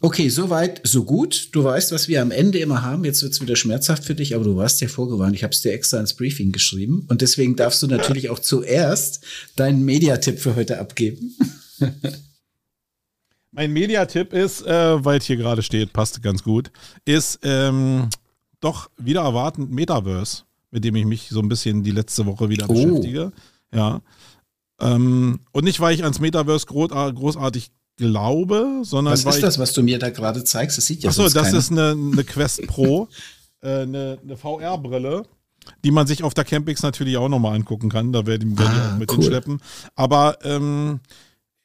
[0.00, 1.48] Okay, soweit, so gut.
[1.52, 3.04] Du weißt, was wir am Ende immer haben.
[3.04, 5.34] Jetzt wird's wieder schmerzhaft für dich, aber du warst ja vorgewarnt.
[5.34, 7.06] Ich habe es dir extra ins Briefing geschrieben.
[7.08, 9.24] Und deswegen darfst du natürlich auch zuerst
[9.56, 11.34] deinen Mediatipp für heute abgeben.
[13.52, 16.70] Mein Mediatipp ist, äh, weil es hier gerade steht, passt ganz gut,
[17.06, 18.10] ist ähm,
[18.60, 22.66] doch wieder erwartend Metaverse, mit dem ich mich so ein bisschen die letzte Woche wieder
[22.68, 22.72] Oh.
[22.74, 23.32] beschäftige.
[23.74, 24.00] Ja.
[24.80, 29.42] Ähm, und nicht, weil ich ans Metaverse groß, großartig glaube, sondern Was weil ist ich
[29.44, 30.76] das, was du mir da gerade zeigst?
[30.76, 31.58] Das sieht ja Achso, sonst das keiner.
[31.58, 33.08] ist eine, eine Quest Pro,
[33.62, 35.22] äh, eine, eine VR-Brille,
[35.84, 38.12] die man sich auf der Campix natürlich auch nochmal angucken kann.
[38.12, 39.16] Da werden wir Ah, auch mit cool.
[39.16, 39.60] hinschleppen.
[39.94, 41.00] Aber ähm,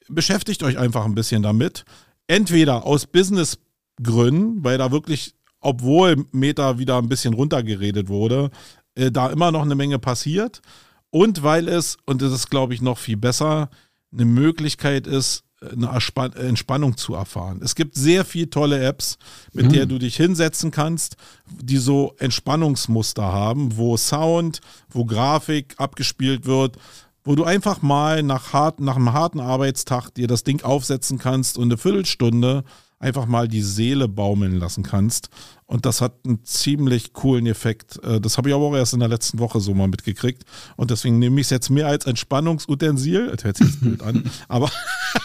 [0.07, 1.83] beschäftigt euch einfach ein bisschen damit.
[2.27, 8.51] Entweder aus Businessgründen, weil da wirklich, obwohl Meta wieder ein bisschen runtergeredet wurde,
[8.95, 10.61] äh, da immer noch eine Menge passiert.
[11.09, 13.69] Und weil es, und das ist, glaube ich, noch viel besser,
[14.13, 17.59] eine Möglichkeit ist, eine Erspan- Entspannung zu erfahren.
[17.63, 19.17] Es gibt sehr viele tolle Apps,
[19.53, 21.17] mit der du dich hinsetzen kannst,
[21.47, 26.77] die so Entspannungsmuster haben, wo Sound, wo Grafik abgespielt wird,
[27.23, 31.59] wo du einfach mal nach, hart, nach einem harten Arbeitstag dir das Ding aufsetzen kannst
[31.59, 32.63] und eine Viertelstunde
[33.01, 35.29] einfach mal die Seele baumeln lassen kannst.
[35.65, 37.99] Und das hat einen ziemlich coolen Effekt.
[38.03, 40.43] Äh, Das habe ich aber auch erst in der letzten Woche so mal mitgekriegt.
[40.75, 44.29] Und deswegen nehme ich es jetzt mehr als Entspannungsutensil, das hört sich jetzt blöd an,
[44.47, 44.69] aber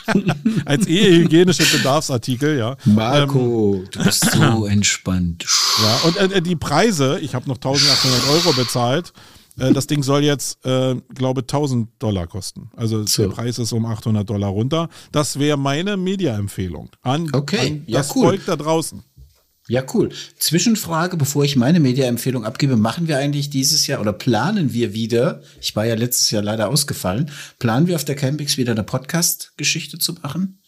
[0.64, 2.76] als ehehygienische Bedarfsartikel, ja.
[2.84, 5.44] Marco, du bist so entspannt.
[5.82, 9.12] Ja, und äh, die Preise, ich habe noch 1800 Euro bezahlt.
[9.59, 12.70] Äh, das Ding soll jetzt, äh, glaube 1000 Dollar kosten.
[12.76, 13.22] Also So.
[13.22, 14.88] der Preis ist um 800 Dollar runter.
[15.12, 18.28] Das wäre meine Media-Empfehlung an, Okay, an ja, das cool.
[18.28, 19.02] Volk da draußen.
[19.68, 20.11] Ja, cool.
[20.38, 25.42] Zwischenfrage, bevor ich meine Media-Empfehlung abgebe, machen wir eigentlich dieses Jahr oder planen wir wieder,
[25.61, 29.98] ich war ja letztes Jahr leider ausgefallen, planen wir auf der Campix wieder eine Podcast-Geschichte
[29.98, 30.61] zu machen?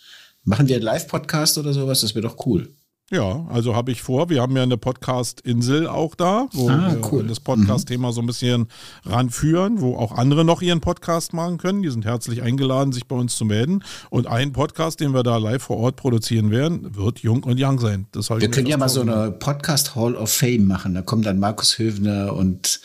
[0.43, 2.01] Machen wir einen Live-Podcast oder sowas?
[2.01, 2.75] Das wäre doch cool.
[3.11, 4.29] Ja, also habe ich vor.
[4.29, 7.27] Wir haben ja eine Podcast-Insel auch da, wo Ah, wir cool.
[7.27, 8.67] das Podcast-Thema so ein bisschen
[9.07, 11.83] ranführen, wo auch andere noch ihren Podcast machen können.
[11.83, 13.83] Die sind herzlich eingeladen, sich bei uns zu melden.
[14.11, 17.79] Und ein Podcast, den wir da live vor Ort produzieren werden, wird Jung und Young
[17.79, 18.07] sein.
[18.13, 20.93] Das Wir können ja mal so eine Podcast Hall of Fame machen.
[20.95, 22.79] Da kommen dann Markus Höfner und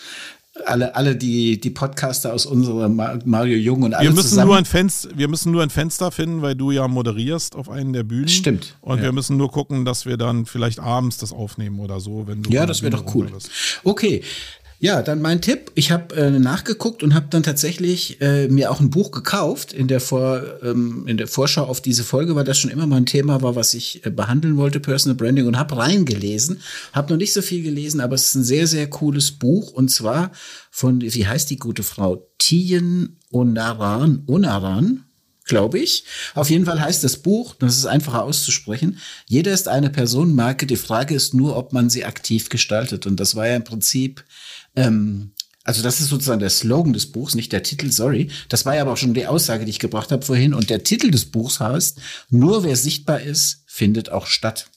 [0.66, 4.48] alle, alle die, die Podcaster aus unserer Ma- Mario Jung und alle Wir müssen, zusammen.
[4.50, 7.92] nur ein Fenster, wir müssen nur ein Fenster finden, weil du ja moderierst auf einen
[7.92, 8.28] der Bühnen.
[8.28, 9.04] Stimmt, Und ja.
[9.06, 12.28] wir müssen nur gucken, dass wir dann vielleicht abends das aufnehmen oder so.
[12.28, 13.30] Wenn du Ja, das wäre doch cool.
[13.34, 13.50] bist.
[13.84, 14.22] Okay.
[14.84, 15.72] Ja, dann mein Tipp.
[15.76, 19.72] Ich habe äh, nachgeguckt und habe dann tatsächlich äh, mir auch ein Buch gekauft.
[19.72, 22.98] In der, Vor, ähm, in der Vorschau auf diese Folge, weil das schon immer mal
[22.98, 26.60] ein Thema war, was ich äh, behandeln wollte, Personal Branding, und habe reingelesen.
[26.92, 29.72] Habe noch nicht so viel gelesen, aber es ist ein sehr, sehr cooles Buch.
[29.72, 30.34] Und zwar
[30.70, 32.28] von, wie heißt die gute Frau?
[32.38, 34.24] Tien Onaran.
[34.28, 35.06] Onaran
[35.46, 36.06] glaube ich.
[36.36, 40.78] Auf jeden Fall heißt das Buch, das ist einfacher auszusprechen, jeder ist eine Personenmarke, die
[40.78, 43.06] Frage ist nur, ob man sie aktiv gestaltet.
[43.06, 44.24] Und das war ja im Prinzip,
[44.76, 45.34] ähm,
[45.64, 48.30] also das ist sozusagen der Slogan des Buchs, nicht der Titel, sorry.
[48.50, 50.54] Das war ja aber auch schon die Aussage, die ich gebracht habe vorhin.
[50.54, 54.68] Und der Titel des Buchs heißt, nur wer sichtbar ist, findet auch statt.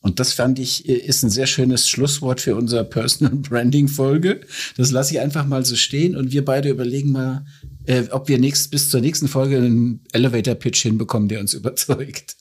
[0.00, 4.42] Und das fand ich, äh, ist ein sehr schönes Schlusswort für unser Personal Branding Folge.
[4.76, 7.44] Das lasse ich einfach mal so stehen und wir beide überlegen mal,
[7.86, 12.36] äh, ob wir nächst, bis zur nächsten Folge einen Elevator Pitch hinbekommen, der uns überzeugt.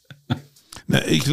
[0.88, 1.24] Na, ich,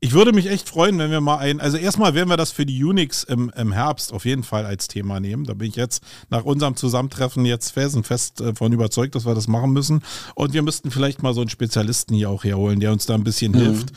[0.00, 2.64] ich würde mich echt freuen, wenn wir mal ein, also erstmal werden wir das für
[2.64, 5.44] die Unix im, im Herbst auf jeden Fall als Thema nehmen.
[5.44, 9.48] Da bin ich jetzt nach unserem Zusammentreffen jetzt felsenfest äh, von überzeugt, dass wir das
[9.48, 10.02] machen müssen.
[10.36, 13.24] Und wir müssten vielleicht mal so einen Spezialisten hier auch herholen, der uns da ein
[13.24, 13.88] bisschen hilft,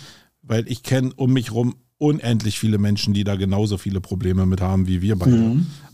[0.42, 4.60] weil ich kenne um mich rum unendlich viele Menschen, die da genauso viele Probleme mit
[4.60, 5.38] haben wie wir beide.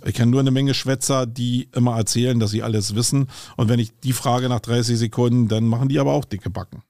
[0.06, 3.28] Ich kenne nur eine Menge Schwätzer, die immer erzählen, dass sie alles wissen.
[3.58, 6.82] Und wenn ich die frage nach 30 Sekunden, dann machen die aber auch dicke Backen.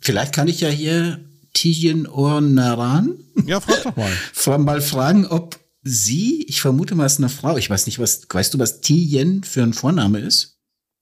[0.00, 1.20] Vielleicht kann ich ja hier
[1.58, 4.58] Tijen Ornaran Ja, frag doch mal.
[4.58, 8.22] mal fragen, ob sie, ich vermute mal, es ist eine Frau, ich weiß nicht, was,
[8.30, 10.56] weißt du, was Tijen für ein Vorname ist?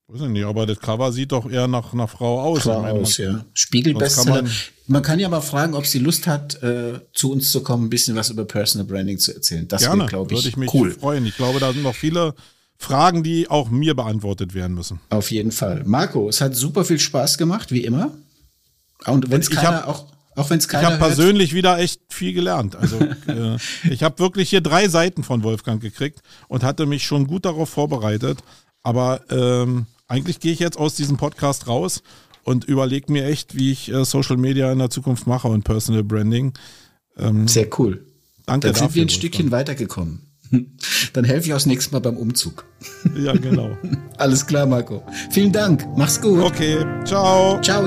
[0.09, 2.63] Weiß ich nicht, aber das Cover sieht doch eher nach einer Frau aus.
[2.63, 3.45] Frau meine, aus, man- ja.
[3.55, 4.43] Spiegelbestseller.
[4.43, 4.55] Man, kann
[4.87, 7.91] man- kann ja mal fragen, ob sie Lust hat, äh, zu uns zu kommen, ein
[7.91, 9.67] bisschen was über Personal Branding zu erzählen.
[9.67, 10.93] Das Gerne, wäre, glaube ich, würde ich mich cool.
[10.93, 11.27] freuen.
[11.27, 12.35] Ich glaube, da sind noch viele
[12.79, 15.01] Fragen, die auch mir beantwortet werden müssen.
[15.11, 15.83] Auf jeden Fall.
[15.87, 18.13] Marco, es hat super viel Spaß gemacht, wie immer.
[19.07, 20.07] Und wenn es keiner, hab- auch,
[20.37, 22.77] auch wenn es Ich keiner habe hört, persönlich wieder echt viel gelernt.
[22.77, 23.57] Also äh,
[23.91, 27.69] ich habe wirklich hier drei Seiten von Wolfgang gekriegt und hatte mich schon gut darauf
[27.69, 28.39] vorbereitet.
[28.83, 32.03] Aber ähm, eigentlich gehe ich jetzt aus diesem Podcast raus
[32.45, 36.05] und überlege mir echt, wie ich äh, Social Media in der Zukunft mache und Personal
[36.05, 36.53] Branding.
[37.47, 38.05] sehr cool.
[38.47, 38.95] Danke Dann sind dafür.
[38.95, 40.21] wir ein Stückchen weitergekommen.
[41.13, 42.65] Dann helfe ich auch das nächste Mal beim Umzug.
[43.17, 43.77] Ja, genau.
[44.19, 45.03] Alles klar, Marco.
[45.31, 45.87] Vielen Dank.
[45.97, 46.41] Mach's gut.
[46.43, 47.61] Okay, ciao.
[47.63, 47.87] Ciao.